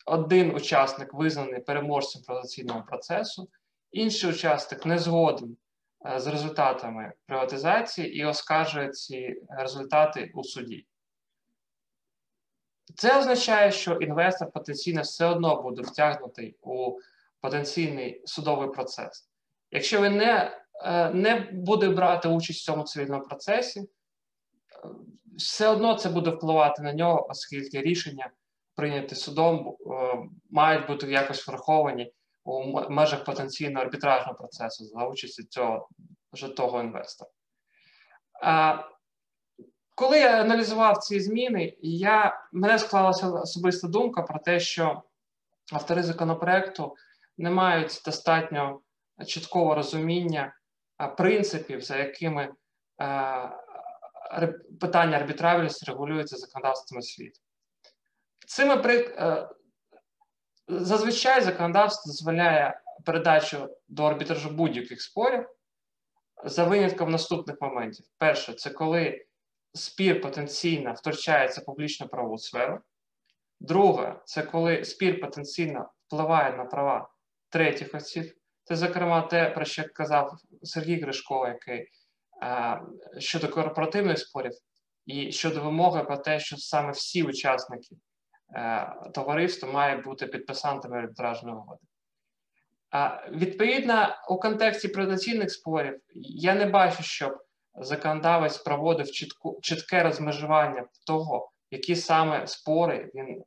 [0.05, 3.49] один учасник визнаний переможцем приватизаційного процесу,
[3.91, 5.57] інший учасник не згоден
[6.05, 10.87] Е, з результатами приватизації і оскаржує ці результати у суді.
[12.95, 16.99] Це означає, що інвестор потенційно все одно буде втягнутий у
[17.41, 19.29] потенційний судовий процес.
[19.73, 23.85] Якщо він не е, не буде брати участь в цьому цивільному процесі, е,
[25.37, 28.31] все одно це буде впливати на нього, оскільки рішення,
[28.75, 29.77] прийняті судом,
[30.49, 32.13] мають бути якось враховані
[32.43, 35.89] у межах потенційного арбітражного процесу за участі цього
[36.33, 37.31] вже того інвестора.
[39.95, 45.01] Коли я аналізував ці зміни, я, мене склалася особиста думка про те, що
[45.73, 46.95] автори законопроекту
[47.37, 48.81] не мають достатньо
[49.27, 50.53] чіткого розуміння
[51.17, 52.53] принципів, за якими
[54.79, 57.39] питання арбітравельності регулюється законодавством світу.
[58.47, 58.75] Цими
[60.67, 65.49] Зазвичай законодавство дозволяє передачу до арбітражу будь-яких спорів
[66.43, 68.05] за винятком наступних моментів.
[68.17, 69.25] Перше, це коли
[69.73, 72.79] спір потенційно втручається в публічну правову сферу.
[73.59, 77.09] Друге, це коли спір потенційно впливає на права
[77.49, 78.33] третіх осіб.
[78.63, 81.87] Це, зокрема, те, про що казав Сергій Гришко, який
[82.41, 82.79] а,
[83.17, 84.51] щодо корпоративних спорів
[85.05, 87.95] і щодо вимоги про те, що саме всі учасники
[88.55, 91.81] е, товариство має бути підписантами арбітражної угоди.
[93.31, 97.37] Відповідно, у контексті приватаційних спорів я не бачу, щоб
[97.75, 103.43] законодавець проводив чітку, чітке розмежування того, які саме спори він е,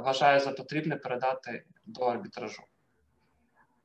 [0.00, 2.62] вважає за потрібне передати до арбітражу.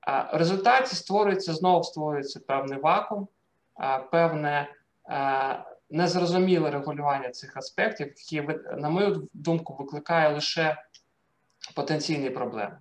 [0.08, 3.28] В результаті створюється знову створюється певний вакуум,
[4.12, 4.76] певне
[5.90, 8.42] незрозуміле регулювання цих аспектів, які,
[8.78, 10.78] на мою думку, викликає лише
[11.76, 12.78] потенційні проблеми.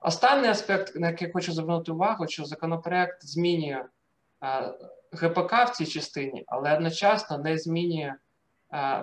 [0.00, 3.84] Останній аспект, на який хочу звернути увагу, що законопроект змінює
[5.12, 8.14] ГПК в цій частині, але одночасно не змінює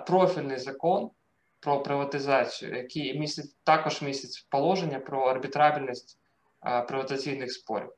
[0.06, 1.10] профільний закон
[1.60, 6.19] про приватизацію, який містить також містить положення про арбітрабельність
[6.60, 7.90] а, приватаційних спорів.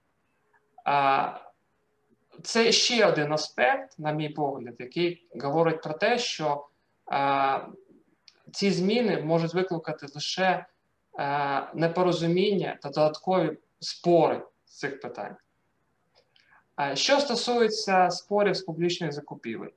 [2.43, 6.67] Це ще один аспект, на мій погляд, який говорить про те, що
[8.53, 10.67] ці зміни можуть викликати лише
[11.75, 15.37] непорозуміння та додаткові спори з цих питань.
[16.95, 19.71] Що стосується спорів з публічних закупівель,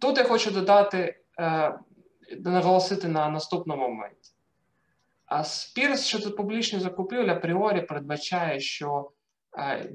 [0.00, 1.78] тут я хочу додати, е,
[2.38, 4.32] наголосити на наступному моменті.
[5.26, 9.10] А спір щодо публічних закупівель апріорі передбачає, що
[9.58, 9.92] е,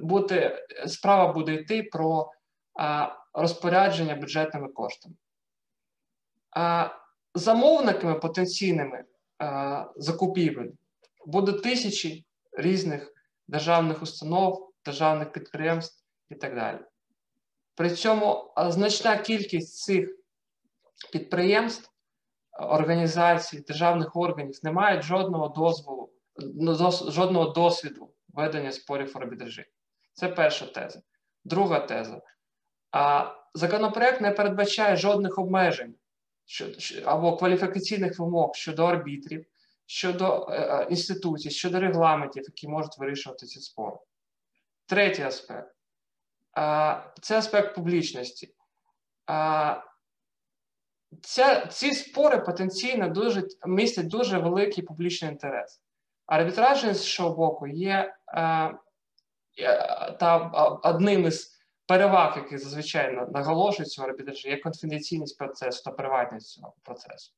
[0.00, 2.32] бути, справа буде йти про
[2.80, 5.14] е, розпорядження бюджетними коштами.
[6.56, 6.90] Е,
[7.34, 9.04] Замовниками потенційними
[9.96, 10.70] закупівель
[11.26, 13.12] будуть тисячі різних
[13.48, 16.78] державних установ, державних підприємств і так далі.
[17.74, 20.08] При цьому значна кількість цих
[21.12, 21.90] підприємств
[22.58, 26.74] організацій, державних органів не мають жодного дозволу, ну,
[27.10, 29.64] жодного досвіду ведення спорів в арбітражі.
[30.12, 31.02] Це перша теза.
[31.44, 32.20] Друга теза.
[32.90, 35.94] А, законопроект не передбачає жодних обмежень
[37.04, 39.46] або кваліфікаційних вимог щодо арбітрів,
[39.86, 43.96] щодо е, е, інституцій, щодо регламентів, які можуть вирішувати ці спори.
[44.86, 45.76] Третій аспект.
[47.22, 48.54] Це аспект публічності.
[51.22, 55.80] Ця, ці спори потенційно дуже містять дуже великий публічний інтерес.
[56.26, 60.36] Арбітражний з іншого боку є е, е, та
[60.82, 61.56] одним із
[61.86, 67.32] переваг, які зазвичай на- наголошуються в арбітражі, є конфіденційність процесу та приватність цього процесу.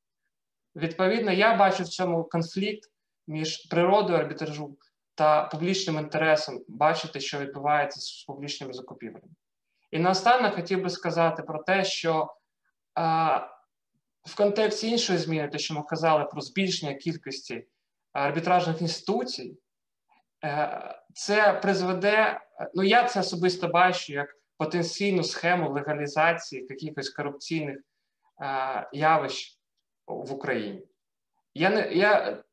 [0.75, 2.89] Відповідно, я бачу в цьому конфлікт
[3.27, 4.77] між природою арбітражу
[5.15, 9.27] та публічним інтересом бачити, що відбувається з публічними закупівлями.
[9.91, 12.35] І наостанок хотів би сказати про те, що
[12.95, 13.39] а,
[14.23, 17.67] в контексті іншої зміни, те, що ми казали про збільшення кількості
[18.13, 19.57] арбітражних інституцій,
[20.43, 22.41] е, це призведе,
[22.75, 27.77] ну я це особисто бачу як потенційну схему легалізації якихось корупційних
[28.41, 29.59] е, явищ
[30.07, 30.87] в Україні.
[31.53, 32.43] Я не я е,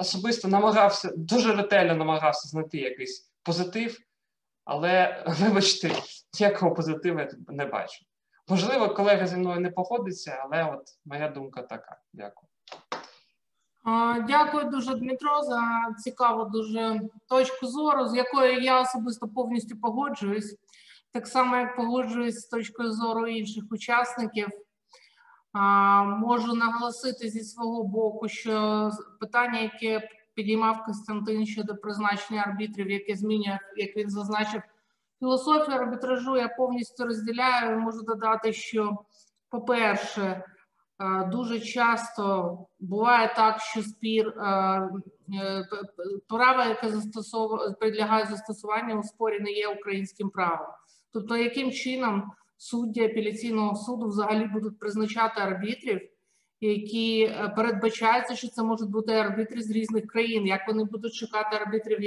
[0.00, 3.98] особисто намагався, дуже ретельно намагався знайти якийсь позитив,
[4.64, 5.90] але, вибачте,
[6.40, 8.04] ніякого позитиву я не бачу.
[8.48, 11.96] Можливо, колега зі мною не походиться, але от моя думка така.
[12.12, 12.48] Дякую.
[14.26, 15.62] Дякую дуже, Дмитро, за
[16.04, 20.56] цікаву дуже точку зору, з якою я особисто повністю погоджуюсь.
[21.12, 24.48] Так само, як погоджуюсь з точкою зору інших учасників.
[26.04, 28.90] Можу наголосити зі свого боку, що
[29.20, 34.62] питання, яке підіймав Костянтин щодо призначення арбітрів, яке змінює, як він зазначив,
[35.22, 37.78] філософію арбітражу, я повністю розділяю.
[37.78, 38.98] Можу додати, що,
[39.50, 40.44] по-перше, е,
[41.32, 44.42] дуже часто буває так, що спір е,
[45.34, 45.68] е,
[46.28, 50.66] право, яке застосовує підлягає застосуванню у спорі, не є українським правом.
[51.12, 56.00] Тобто, яким чином судді апеляційного суду взагалі будуть призначати арбітрів,
[56.60, 62.00] які передбачається, що це можуть бути арбітри з різних країн, як вони будуть шукати арбітрів,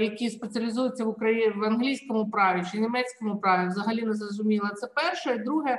[0.00, 4.68] які спеціалізуються в Україні в англійському праві чи німецькому праві, взагалі не зрозуміло.
[4.68, 5.38] Це перше.
[5.38, 5.78] Друге,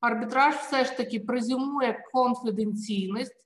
[0.00, 3.36] арбітраж все ж таки презюмує конфіденційність.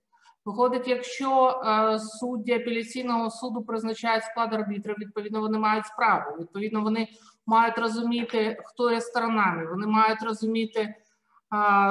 [0.44, 6.36] Виходить, якщо е, судді апеляційного суду призначають склад арбітрів, відповідно вони мають справу.
[6.40, 7.08] Відповідно, вони
[7.46, 9.66] мають розуміти, хто є сторонами.
[9.66, 10.94] Вони мають розуміти е,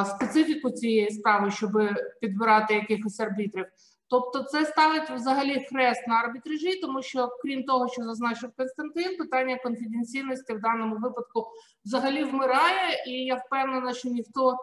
[0.06, 1.72] специфіку цієї справи, щоб
[2.22, 3.66] підбирати якихось арбітрів.
[4.10, 9.58] Тобто, це ставить взагалі хрест на арбітражі, тому що крім того, що зазначив Константин, питання
[9.58, 11.48] конфіденційності в даному випадку
[11.86, 14.58] взагалі вмирає, і я впевнена, що ніхто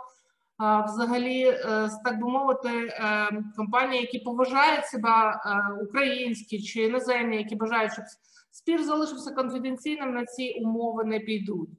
[0.59, 7.57] взагалі, е, так би мовити, е, компанії, які поважають себе е, українські чи іноземні, які
[7.57, 8.05] бажають, щоб
[8.51, 11.71] спір залишився конфіденційним, на ці умови не підуть.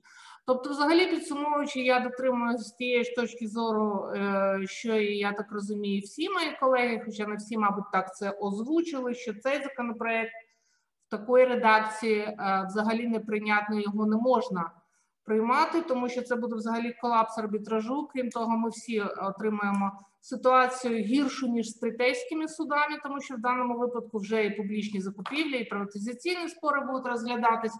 [0.48, 6.02] Тобто, взагалі, підсумовуючи, я дотримуюся з тієї ж точки зору, е, що я так розумію,
[6.02, 10.34] всі мої колеги, хоча не всі, мабуть, так це озвучили, що цей законопроект
[11.08, 14.72] в такої редакції е, взагалі неприйнятно, його не можна
[15.24, 18.10] приймати, тому що це буде взагалі колапс арбітражу.
[18.14, 19.92] Крім того, ми всі отримаємо
[20.22, 25.58] ситуацію гіршу ніж з третейськими судами, тому що в даному випадку вже і публічні закупівлі,
[25.58, 27.74] і приватизаційні спори будуть розглядатись.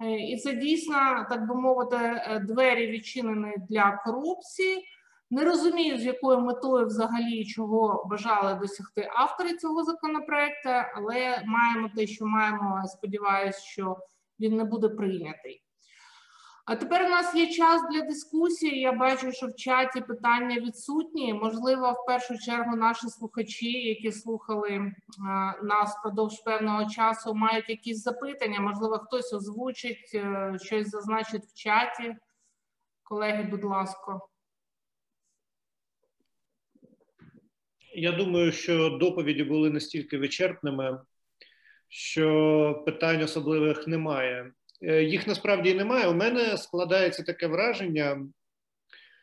[0.00, 4.84] Е, І це дійсно, так би мовити, е, двері відчинені для корупції.
[5.30, 12.06] Не розумію, з якою метою взагалі чого бажали досягти автори цього законопроекту, але маємо те,
[12.06, 12.82] що маємо.
[12.86, 13.96] Сподіваюся, що
[14.40, 15.62] він не буде прийнятий.
[16.68, 18.80] А тепер у нас є час для дискусії.
[18.80, 21.34] Я бачу, що в чаті питання відсутні.
[21.34, 24.92] Можливо, в першу чергу наші слухачі, які слухали е,
[25.62, 28.60] нас впродовж певного часу, мають якісь запитання.
[28.60, 32.16] Можливо, хтось озвучить, е, щось зазначить в чаті.
[33.02, 34.20] Колеги, будь ласка.
[37.94, 41.00] Я думаю, що доповіді були настільки вичерпними,
[41.88, 44.52] що питань особливих немає.
[44.82, 46.08] Е, Їх насправді немає.
[46.08, 48.26] У мене складається таке враження,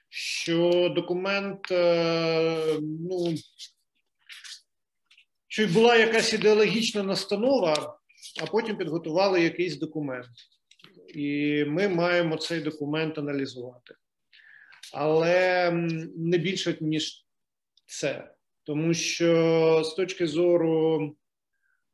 [0.10, 3.34] що документ, е, ну,
[5.48, 7.99] що була якась ідеологічна настанова,
[8.41, 10.27] а потім підготували якийсь документ.
[11.15, 13.95] І ми маємо цей документ аналізувати.
[14.94, 15.72] Але
[16.18, 17.26] не більше, ніж
[17.86, 18.36] це.
[18.64, 21.15] Тому що з точки зору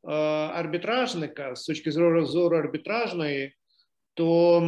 [0.04, 3.54] арбітражника, з точки зору, зору арбітражної,
[4.14, 4.62] то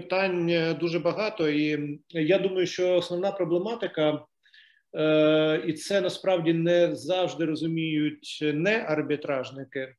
[0.00, 1.48] питань е, дуже багато.
[1.48, 4.24] І я думаю, що основна проблематика,
[4.94, 9.94] е, і це насправді не завжди розуміють не арбітражники,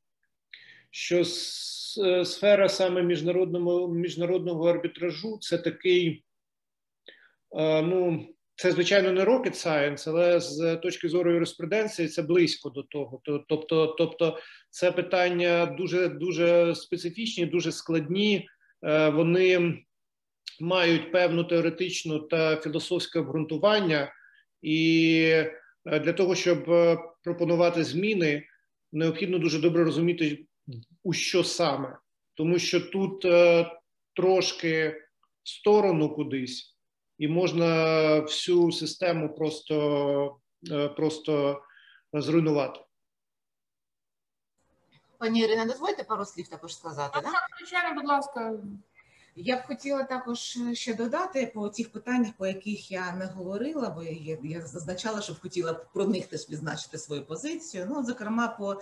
[0.91, 6.23] що е, сфера саме міжнародного, міжнародного арбітражу це такий,
[7.57, 8.27] е, ну,
[8.59, 13.21] це, звичайно, не rocket science, але з точки зору юриспруденції це близько до того.
[13.47, 18.47] Тобто, тобто це питання дуже дуже специфічні, дуже складні.
[18.83, 19.79] Е, Вони
[20.59, 24.13] мають певну теоретичну та філософське обґрунтування,
[24.61, 25.21] і
[25.85, 28.43] е, для того, щоб е, пропонувати зміни,
[28.91, 30.45] необхідно дуже добре розуміти,
[31.03, 31.97] у що саме,
[32.33, 33.25] тому що тут
[34.15, 34.95] трошки
[35.43, 36.78] сторону кудись
[37.19, 40.37] і можна всю систему просто,
[40.71, 41.61] е, просто
[42.13, 42.79] зруйнувати.
[45.17, 47.19] Пані Ірина, дозвольте пару слів також сказати.
[47.23, 47.29] Да?
[47.59, 48.53] Звичайно, будь ласка,
[49.35, 54.03] Я б хотіла також ще додати по тих питаннях, по яких я не говорила, бо
[54.03, 57.87] я, я зазначала, що б хотіла про них теж відзначити свою позицію.
[57.89, 58.81] Ну, зокрема, по,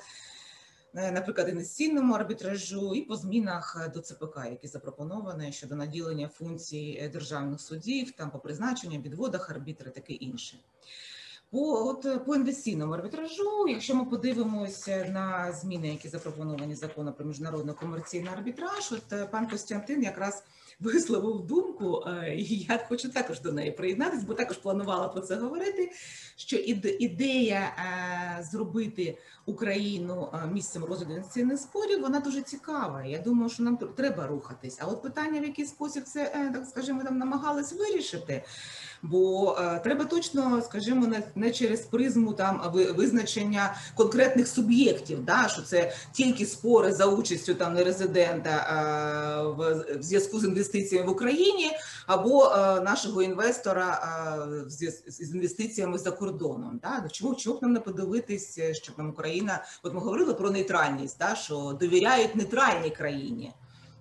[0.98, 7.62] наприклад, інвестиційному арбітражу і по змінах до ЦПК, які запропоновані щодо наділення функцій е, державних
[7.62, 10.58] судів, там по призначенню, відводах арбітра, таке інше.
[11.50, 17.76] По от по інвестиційному арбітражу, якщо ми подивимося на зміни, які запропоновані законом про міжнародний
[17.76, 20.44] комерційний арбітраж, от е, пан Костянтин якраз
[20.80, 25.36] висловив думку, е, і я хочу також до неї приєднатися, бо також планувала про це
[25.36, 25.92] говорити.
[26.36, 27.76] Що іде- ідея
[28.40, 33.04] е, зробити Україну е, місцем розгляду інвестиційних спорів, вона дуже цікава.
[33.04, 34.78] Я думаю, що нам треба рухатись.
[34.82, 38.44] А от питання, в який спосіб це так скажімо, там намагались вирішити.
[39.02, 45.48] Бо е, треба точно, скажімо, не, не через призму там ви- визначення конкретних суб'єктів, да,
[45.48, 48.54] що це тільки спори за участю там нерезидента
[49.58, 51.72] в, зв'язку з інвестиціями в Україні,
[52.08, 54.04] або е, нашого інвестора
[55.18, 56.80] з інвестиціями за кордоном.
[56.84, 57.00] Да?
[57.04, 60.52] Ну, Чому, чому б нам не подивитись, е, щоб нам Україна, от ми говорили про
[60.52, 63.54] нейтральність, да, що довіряють нейтральній країні.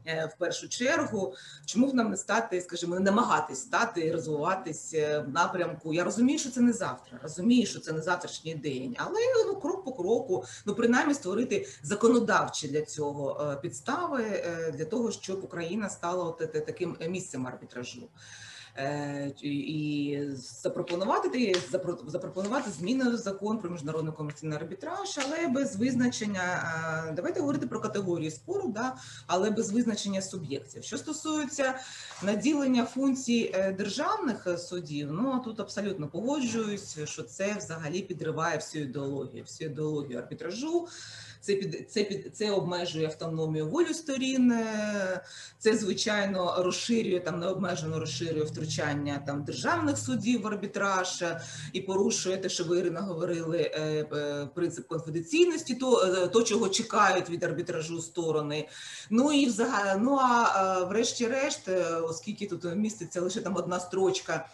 [0.06, 1.34] Е, В першу чергу,
[1.66, 5.94] чому б нам не стати, скажімо, не намагатись стати і розвиватись е, в напрямку?
[5.94, 9.84] Я розумію, що це не завтра, розумію, що це не завтрашній день, але ну крок
[9.84, 14.24] по кроку, ну принаймні створити законодавчі для цього е, підстави
[14.74, 18.08] для того, щоб Україна стала от таким місцем арбітражу.
[18.78, 25.76] Е, І запропонувати ти- запро- запропонувати зміни в закон про міжнародний комерційний арбітраж, але без
[25.76, 26.42] визначення.
[27.08, 28.96] е, Давайте говорити про категорії спору, да,
[29.26, 30.84] але без визначення суб'єктів.
[30.84, 31.74] Що стосується
[32.22, 39.42] наділення функцій е, державних судів, ну тут абсолютно погоджуюсь, що це взагалі підриває всю ідеологію,
[39.44, 40.88] всю ідеологію арбітражу.
[41.46, 44.52] Це під це під це обмежує автономію волю сторін.
[44.52, 45.24] е,
[45.58, 51.40] Це звичайно розширює там необмежено розширює втручання там державних судів в арбітраж е,
[51.72, 57.44] і порушує те, що ви Ірина говорили, е, принцип конфіденційності, то, то чого чекають від
[57.44, 58.68] арбітражу сторони.
[59.10, 61.68] Ну і взагалі, ну а врешті-решт,
[62.02, 64.48] оскільки тут міститься лише там одна строчка,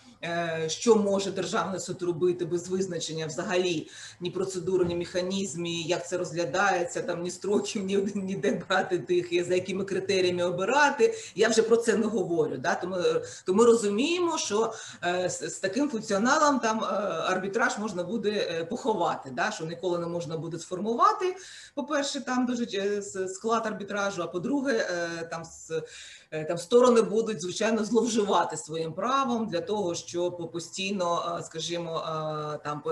[0.66, 3.88] що може державний суд робити без визначення взагалі
[4.20, 9.54] ні процедури, ні механізмів, як це розглядається, там ні строків, ні ніде брати тих, за
[9.54, 11.14] якими критеріями обирати.
[11.34, 12.56] Я вже про це не говорю.
[12.56, 12.74] Да?
[12.74, 12.96] Тому,
[13.44, 14.72] то ми розуміємо, що
[15.04, 16.86] е, з, з таким функціоналом там е,
[17.32, 19.50] арбітраж можна буде е, поховати, да?
[19.50, 21.36] що ніколи не можна буде сформувати.
[21.74, 25.82] По-перше, там дуже е, склад арбітражу, а по-друге, е, там е,
[26.32, 32.82] там сторони будуть звичайно зловживати своїм правом для того, щоб постійно, е, скажімо, е, там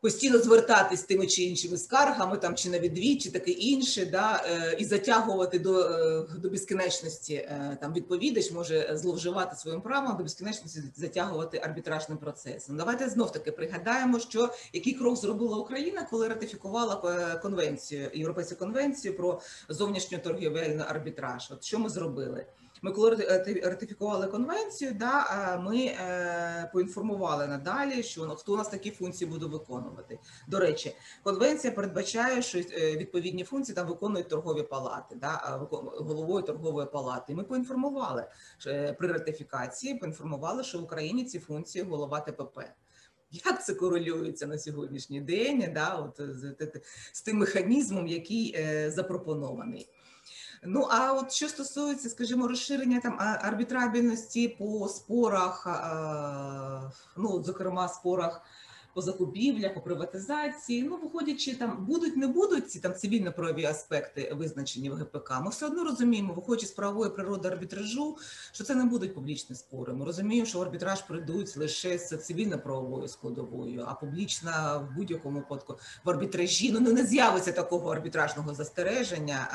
[0.00, 4.76] постійно звертатись тими чи іншими скаргами, там чи на відвід, чи таке інше, да, е,
[4.78, 7.34] і затягувати до, е, до безкінечності.
[7.34, 12.76] е, Там відповідач може зловживати своїм правом до безкінечності затягувати арбітражним процесом.
[12.76, 16.96] Давайте знов таки пригадаємо, що який крок зробила Україна, коли ратифікувала
[17.42, 21.50] конвенцію, європейську конвенцію про зовнішньоторгівельний арбітраж.
[21.50, 22.46] От що ми зробили?
[22.82, 23.14] Ми коли
[23.64, 29.30] ратифікували конвенцію, да, е, ми е, поінформували надалі, що ну, хто у нас такі функції
[29.30, 30.18] буде виконувати.
[30.48, 32.62] До речі, конвенція передбачає, що е,
[32.96, 35.58] відповідні функції там виконують торгові палати, да,
[35.98, 37.34] головою торгової палати.
[37.34, 38.24] Ми поінформували
[38.66, 42.58] е, при ратифікації, поінформували, що в Україні ці функції голова ТПП.
[43.32, 45.70] Як це корелюється на сьогоднішній день?
[45.74, 46.54] Да, от, з-
[47.12, 49.88] з тим механізмом, який е, запропонований.
[50.62, 55.66] Ну а от що стосується, скажімо, розширення там а- арбітрабельності по спорах,
[57.16, 58.42] ну зокрема, спорах
[58.94, 64.90] по закупівлях, по приватизації, ну виходячи там, будуть не будуть ці там цивільно-правові аспекти визначені
[64.90, 65.40] в ГПК.
[65.42, 68.18] Ми все одно розуміємо, виходячи з правової природи арбітражу,
[68.52, 69.92] що це не будуть публічні спори.
[69.92, 75.78] Ми розуміємо, що в арбітраж прийдуть лише з цивільно-правовою складовою, а публічна в будь-якому випадку
[76.04, 79.48] в арбітражі ну не з'явиться такого арбітражного застереження.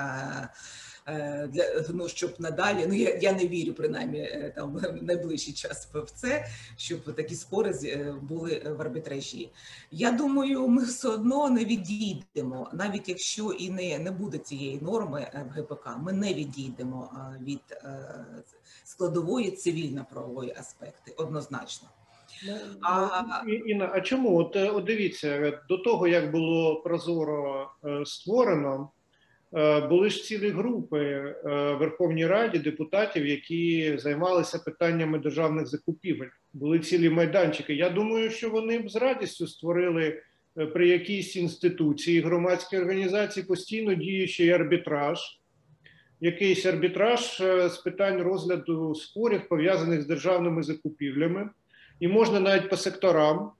[1.07, 1.64] Е, Для
[1.94, 6.11] ну щоб надалі, ну я, я не вірю принаймні е, там в найближчий час в
[6.11, 6.45] це,
[6.77, 9.49] щоб такі спори е, були в арбітражі.
[9.91, 15.27] Я думаю, ми все одно не відійдемо, навіть якщо і не, не буде цієї норми
[15.49, 17.11] в ГПК, ми не відійдемо
[17.41, 17.61] від
[18.84, 21.88] складової цивільно-правової аспекти, однозначно.
[22.82, 24.38] А, І- Інна, а чому?
[24.38, 28.90] От, от дивіться, до того як було прозоро е, створено,
[29.90, 36.30] були ж цілі групи е, в Верховній Раді депутатів, які займалися питаннями державних закупівель.
[36.54, 37.74] Були цілі майданчики.
[37.74, 40.22] Я думаю, що вони б з радістю створили
[40.58, 45.20] е, при якійсь інституції громадській організації постійно діючий арбітраж.
[46.22, 51.50] Якийсь арбітраж е, з питань розгляду спорів пов'язаних з державними закупівлями,
[52.00, 53.52] і можна навіть по секторам.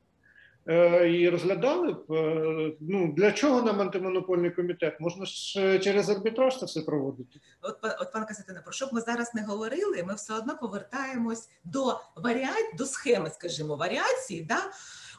[0.70, 5.00] Е, І розглядали б, е, ну для чого нам антимонопольний комітет?
[5.00, 7.40] Можна ж е, через арбітраж це все проводити.
[7.62, 11.50] От, от пане Костянтине, про що б ми зараз не говорили, ми все одно повертаємось
[11.64, 14.58] до варіант, до схеми, скажімо, варіації, да?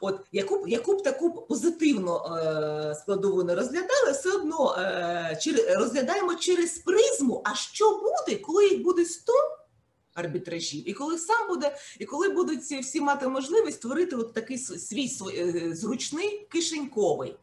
[0.01, 5.77] От яку б яку б таку позитивну е, складову не розглядали, все одно е, через,
[5.77, 7.43] розглядаємо через призму.
[7.45, 9.33] А що буде, коли їх буде 100
[10.17, 15.09] арбітражів, і коли сам буде, і коли будуть всі мати можливість створити от такий свій
[15.09, 17.37] св- е, зручний кишеньковий.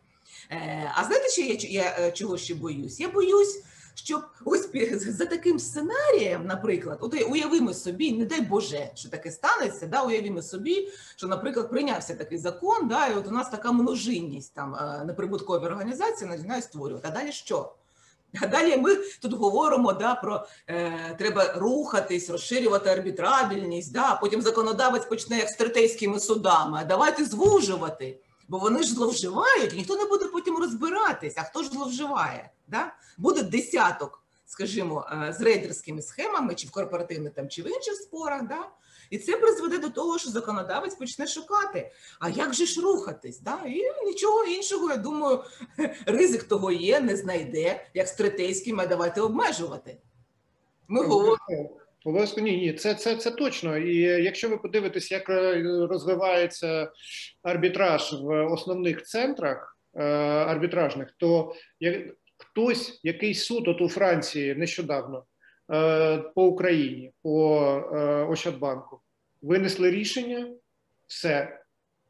[0.52, 3.00] Е, а знаєте, що я, я е, чого ще боюсь?
[3.00, 3.64] Я боюсь,
[3.96, 4.70] щоб ось
[5.08, 9.88] за таким сценарієм, наприклад, от уявимо собі, не дай Боже, що таке станеться.
[9.88, 14.54] Да, уявимо собі, що, наприклад, прийнявся такий закон, да, і от у нас така множинність
[14.54, 14.78] там
[15.08, 17.08] неприбуткові організації починають створювати.
[17.08, 17.74] А далі що?
[18.42, 23.94] А далі ми тут говоримо да, про е, треба рухатись, розширювати арбітрабельність.
[23.94, 26.80] Да, потім законодавець почне як з третейськими судами.
[26.82, 31.34] А давайте звужувати, бо вони ж зловживають, ніхто не буде потім розбиратись.
[31.38, 32.50] А хто ж зловживає?
[32.68, 32.94] Да?
[33.18, 38.48] Буде десяток, скажімо, е, з рейдерськими схемами, чи в корпоративних там, чи в інших спорах.
[38.48, 38.70] Да?
[39.14, 41.92] І це призведе до того, що законодавець почне шукати.
[42.20, 43.42] А як же ж рухатись?
[43.42, 43.60] Да?
[43.66, 45.44] І нічого іншого, я думаю,
[46.06, 49.98] ризик того є, не знайде, як з третейським, а давайте обмежувати.
[50.88, 51.70] Ми говоримо.
[52.06, 53.78] Обов'язково ні, ні, це, це, це точно.
[53.78, 56.92] І якщо ви подивитесь, як е, розвивається
[57.44, 60.04] арбітраж в основних центрах е,
[60.48, 61.96] арбітражних, то як
[62.38, 65.26] хтось, якийсь суд, от у Франції нещодавно
[65.74, 67.60] е, по Україні, по
[67.94, 69.03] е, Ощадбанку,
[69.44, 70.48] винесли рішення,
[71.08, 71.60] все.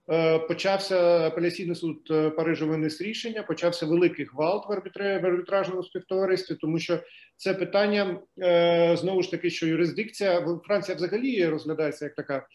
[0.09, 5.19] е, почався апеляційний суд е, Парижа виніс рішення, почався великий гвалт в, арбітра...
[5.19, 6.99] в арбітражному співтоваристві, тому що
[7.37, 12.47] це питання е, знову ж таки, що юрисдикція Франція взагалі розглядається як така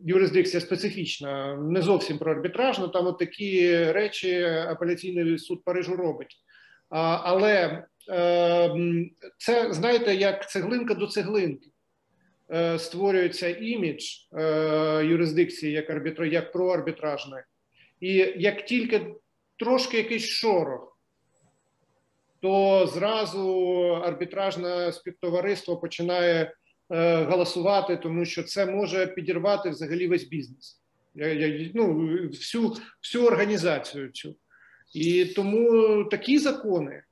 [0.00, 2.88] юрисдикція специфічна, не зовсім про арбітражну.
[2.88, 6.36] Там от такі речі апеляційний суд Парижу робить.
[6.90, 7.84] Але
[9.38, 11.70] це знаєте, як цеглинка до цеглинки.
[12.52, 17.42] Е, створюється імідж е, юрисдикції як арбітра, як проарбітражної.
[18.00, 19.14] І як тільки
[19.58, 20.98] трошки якийсь шорох,
[22.40, 23.50] то зразу
[24.04, 26.54] арбітражне співтовариство починає
[26.90, 30.82] е, голосувати, тому що це може підірвати взагалі весь бізнес.
[31.74, 34.36] Ну, всю, всю організацію цю.
[34.94, 37.02] І тому такі закони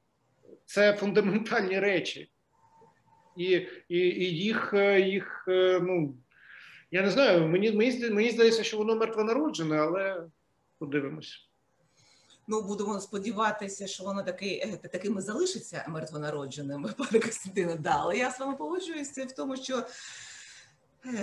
[0.65, 2.31] це фундаментальні речі.
[3.37, 3.51] І,
[3.89, 6.15] і, і їх, е, їх, е, ну,
[6.91, 10.27] я не знаю, мені, мені, мені здається, що воно мертвонароджене, але
[10.79, 11.49] подивимось.
[12.47, 17.77] Ну, будемо сподіватися, що воно таки, такими залишиться мертвонародженим, пане Костянтине.
[17.77, 19.83] Да, але я з вами погоджуюся в тому, що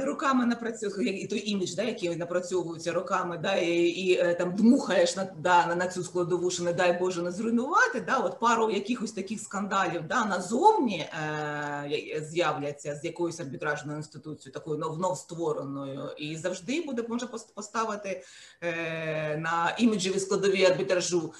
[0.03, 5.15] роками напрацьовує і той імідж, да, який напрацьовується роками, да, і, і е, там дмухаєш
[5.15, 8.01] на, да, на, на цю складову, що не дай Боже не зруйнувати.
[8.01, 14.77] Да, от пару якихось таких скандалів да, назовні е, з'являться з якоюсь арбітражною інституцією, такою
[14.77, 18.23] нов, новствореною, і завжди буде може поставити
[18.61, 21.33] е, на іміджеві складові арбітражу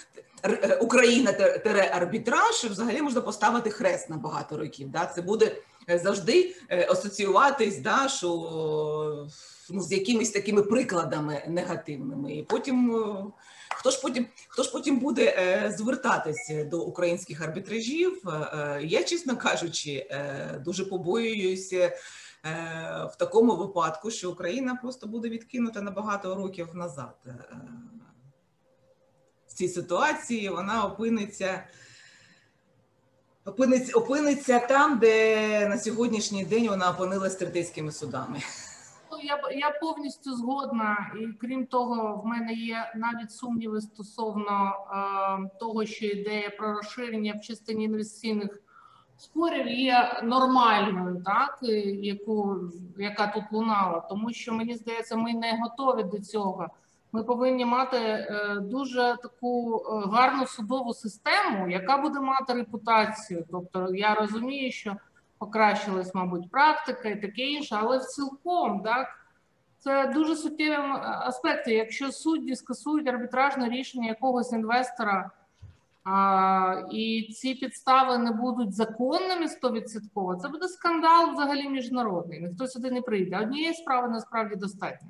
[0.43, 4.89] е, Україна те- тере арбітраж, взагалі можна поставити хрест на багато років.
[4.89, 5.05] Да?
[5.05, 5.55] Це буде
[5.87, 9.27] завжди е, асоціюватись, да, що
[9.69, 12.33] ну, з якимись такими прикладами негативними.
[12.33, 13.25] І потім е,
[13.69, 18.21] хто ж потім, хто ж потім буде е, звертатися до українських арбітражів?
[18.27, 21.95] Е, е, я, чесно кажучи, е, дуже побоююся е,
[23.13, 27.15] в такому випадку, що Україна просто буде відкинута на багато років назад.
[27.25, 27.35] Е,
[29.47, 31.63] В цій ситуації вона опиниться.
[33.45, 38.37] Опиниться, опиниться там, де на сьогоднішній день вона опинилась третейськими судами.
[39.11, 45.57] Ну, Я, я повністю згодна, і крім того, в мене є навіть сумніви стосовно е,
[45.59, 48.61] того, що ідея про розширення в частині інвестиційних
[49.17, 51.59] спорів є нормальною, так
[52.01, 52.59] яку
[52.97, 56.67] яка тут лунала, тому що мені здається, ми не готові до цього.
[57.13, 63.45] Ми повинні мати е, дуже таку е, гарну судову систему, яка буде мати репутацію.
[63.51, 64.95] Тобто, я розумію, що
[65.37, 69.07] покращилась, мабуть, практика і таке інше, але в цілком, так,
[69.77, 71.73] це дуже суттєві аспекти.
[71.73, 75.31] Якщо судді скасують арбітражне рішення якогось інвестора,
[76.03, 82.41] а, і ці підстави не будуть законними 100%, це буде скандал взагалі міжнародний.
[82.41, 83.39] Ніхто сюди не прийде.
[83.39, 85.09] Однієї справи насправді достатньо.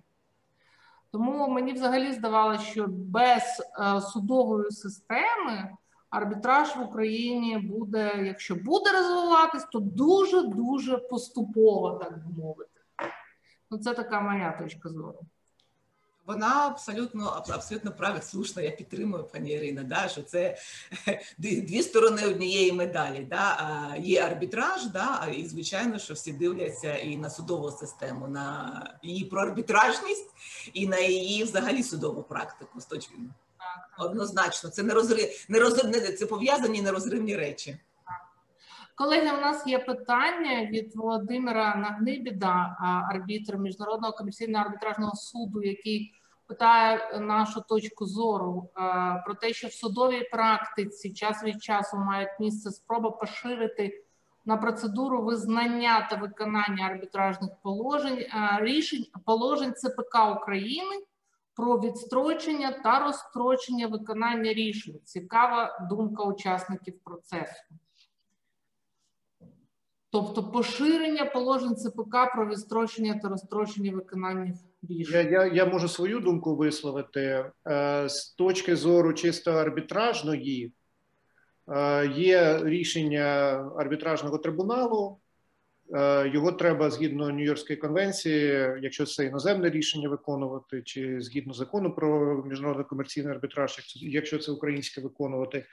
[1.12, 3.44] Тому мені взагалі здавалося, що без
[3.80, 5.78] е, судової системи
[6.10, 12.82] арбітраж в Україні буде, якщо буде розвиватись, то дуже дуже поступово, так би мовити.
[13.72, 15.20] Ну, це така моя точка зору.
[16.26, 20.58] Вона абсолютно абсолютно правильно, слушно, я підтримую пані Ірина, да, що це
[21.38, 23.28] дві сторони однієї медалі.
[23.30, 23.96] Да.
[24.00, 30.30] Є арбітраж, да, і звичайно, що всі дивляться і на судову систему, на її проарбітражність
[30.74, 32.82] і на її взагалі судову практику.
[32.82, 33.14] З точки
[34.00, 37.78] однозначно, це не розрив, не розрив, це пов'язані нерозривні речі.
[39.02, 46.14] Колеги, у нас є питання від Володимира Нагнибіда, а, арбітр Міжнародного комерційного арбітражного суду, який
[46.48, 48.70] питає нашу точку зору
[49.26, 54.04] про те, що в судовій практиці час від часу мають місце спроба поширити
[54.46, 58.26] на процедуру визнання та виконання арбітражних положень
[58.60, 60.96] рішень положень ЦПК України
[61.56, 65.00] про відстрочення та розстрочення виконання рішень.
[65.04, 67.64] Цікава думка учасників процесу.
[70.12, 75.32] Тобто поширення положень ЦПК про відстрочення та розстрочення виконання Я, рішень.
[75.32, 80.72] я, я можу свою думку висловити Е, з точки зору чисто арбітражної.
[81.68, 83.24] е, Є рішення
[83.78, 85.18] арбітражного трибуналу.
[85.96, 88.48] Е, Його треба згідно Нью-Йоркської конвенції,
[88.82, 95.02] якщо це іноземне рішення виконувати, чи згідно закону про міжнародний комерційний арбітраж, якщо- це українське
[95.02, 95.66] виконувати.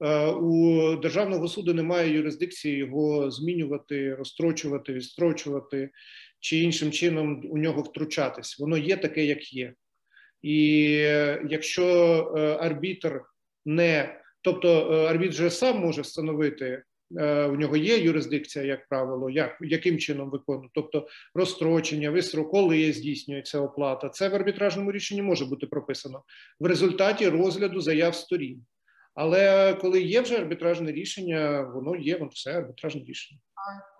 [0.00, 5.90] Е, У державного суду немає юрисдикції його змінювати, розстрочувати, відстрочувати
[6.40, 8.58] чи іншим чином у нього втручатись.
[8.58, 9.74] Воно є таке, як є.
[10.42, 11.86] І е, якщо
[12.60, 13.20] арбітр
[13.64, 16.82] не, тобто арбітр же сам може встановити
[17.18, 22.92] е, у нього є юрисдикція, як правило, як яким чином виконує, тобто розстрочення, вистрок, коли
[22.92, 24.08] здійснюється оплата.
[24.08, 26.22] Це в арбітражному рішенні може бути прописано
[26.60, 28.64] в результаті розгляду заяв сторін.
[29.14, 33.40] Але коли є вже арбітражне рішення, воно є, воно все арбітражне рішення.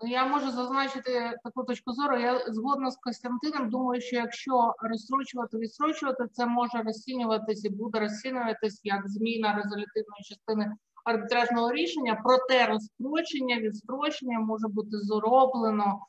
[0.02, 2.18] Ну, Я можу зазначити таку точку зору.
[2.18, 3.70] Я згодна з Костянтином.
[3.70, 10.72] Думаю, що якщо розстрочувати, відстрочувати, це може розцінюватись і буде розцінюватись як зміна резолютивної частини
[11.04, 12.20] арбітражного рішення.
[12.24, 16.00] Проте розстрочення, відстрочення може бути зроблено.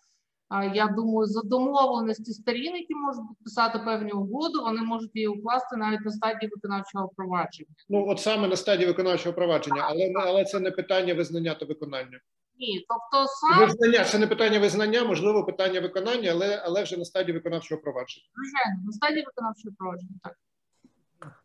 [0.74, 6.02] Я думаю, за домовленості сторін, які можуть підписати певні угоду, вони можуть її укласти навіть
[6.06, 7.70] на стадії виконавчого провадження.
[7.90, 12.20] Ну от саме на стадії виконавчого провадження, але але це не питання визнання та виконання.
[12.60, 17.06] Ні, тобто сам Визнання це не питання визнання, можливо, питання виконання, але але вже на
[17.06, 18.26] стадії виконавчого провадження.
[18.36, 20.38] Звичайно, на стадії виконавчого провадження, так.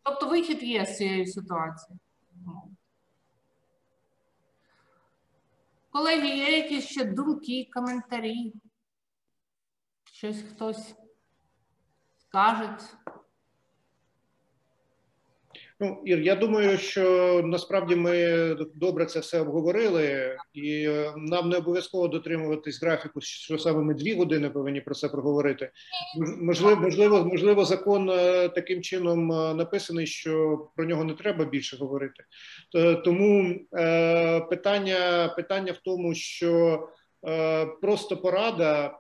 [0.02, 1.98] Тобто вихід є з цієї ситуації.
[2.46, 2.62] Ну.
[5.90, 8.52] Колеги, є якісь ще думки, коментарі?
[10.12, 10.94] Щось хтось
[12.18, 12.78] скаже?
[15.80, 21.56] Ну, Ір, я думаю, що насправді ми добре це все обговорили, і е, нам не
[21.56, 25.70] обов'язково дотримуватись графіку, що саме ми дві години повинні про це проговорити.
[26.40, 31.76] Можливо, можливо, можливо, закон е, таким чином е, написаний, що про нього не треба більше
[31.76, 32.24] говорити.
[33.04, 36.82] Тому е, питання, питання в тому, що
[37.28, 38.98] е, просто порада.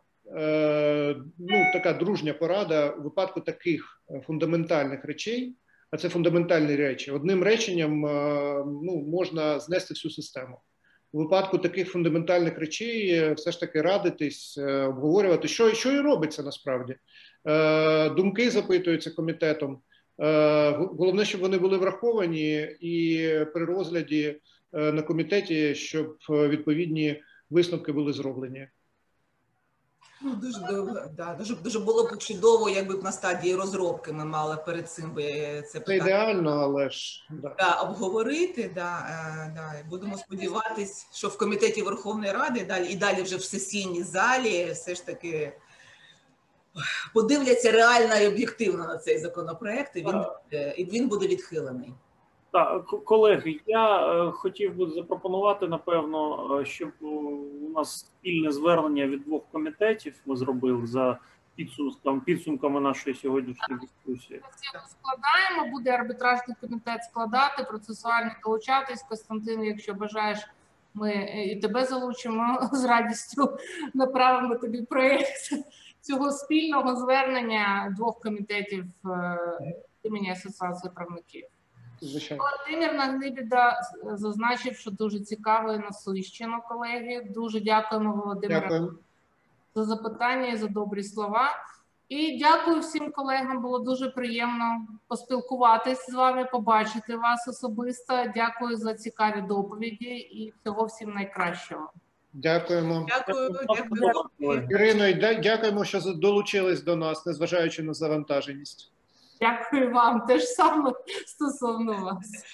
[1.38, 5.54] Ну, така дружня порада у випадку таких фундаментальних речей,
[5.90, 7.10] а це фундаментальні речі.
[7.10, 10.60] Одним реченням е, ну, можна знести всю систему.
[11.12, 16.00] У випадку таких фундаментальних речей е, все ж таки радитись, е, обговорювати, що, що і
[16.00, 16.96] робиться насправді.
[18.16, 19.80] Думки запитуються комітетом.
[20.76, 24.40] Головне, щоб вони були враховані і при розгляді
[24.72, 28.68] на комітеті, щоб відповідні висновки були зроблені.
[30.20, 30.60] Ну, дуже
[31.16, 35.12] да, дуже дуже було б чудово, якби б на стадії розробки ми мали перед цим
[35.12, 37.54] би е, це Це ідеально, але ж да.
[37.58, 38.70] да, обговорити.
[38.74, 39.88] Да, е, да.
[39.90, 44.94] Будемо сподіватись, що в комітеті Верховної Ради далі і далі вже в сесійній залі все
[44.94, 45.52] ж таки
[47.14, 50.24] подивляться реально і об'єктивно на цей законопроект, і він,
[50.76, 51.94] і він буде відхилений.
[52.50, 59.24] Так, колеги, я е, хотів би запропонувати, напевно, е, щоб у нас спільне звернення від
[59.24, 61.18] двох комітетів ми зробили за
[61.54, 64.40] підсумками, підсумками нашої сьогоднішньої дискусії.
[64.74, 69.02] Ми складаємо, буде арбітражний комітет складати, процесуально долучатись.
[69.02, 70.38] Костянтин, якщо бажаєш,
[70.94, 73.58] ми е, і тебе залучимо з радістю
[73.94, 75.50] направимо тобі проєкт
[76.00, 78.84] цього спільного звернення двох комітетів
[80.02, 81.46] імені Асоціації правників.
[82.00, 82.44] Звичайно.
[82.44, 87.26] Володимир Нагнибіда зазначив, що дуже цікаво і насищено, колеги.
[87.30, 88.98] Дуже дякуємо, Володимире, Дякую.
[89.74, 91.50] за запитання і за добрі слова.
[92.08, 93.62] І дякую всім колегам.
[93.62, 98.24] Було дуже приємно поспілкуватись з вами, побачити вас особисто.
[98.34, 101.92] Дякую за цікаві доповіді і всього всім найкращого.
[102.32, 103.06] Дякуємо.
[103.08, 103.50] Дякую.
[103.68, 104.68] дякую.
[104.70, 105.12] Ірино,
[105.42, 108.92] дякуємо, що долучились до нас, незважаючи на завантаженість.
[109.40, 110.92] Дякую вам теж саме
[111.26, 112.44] стосовно вас.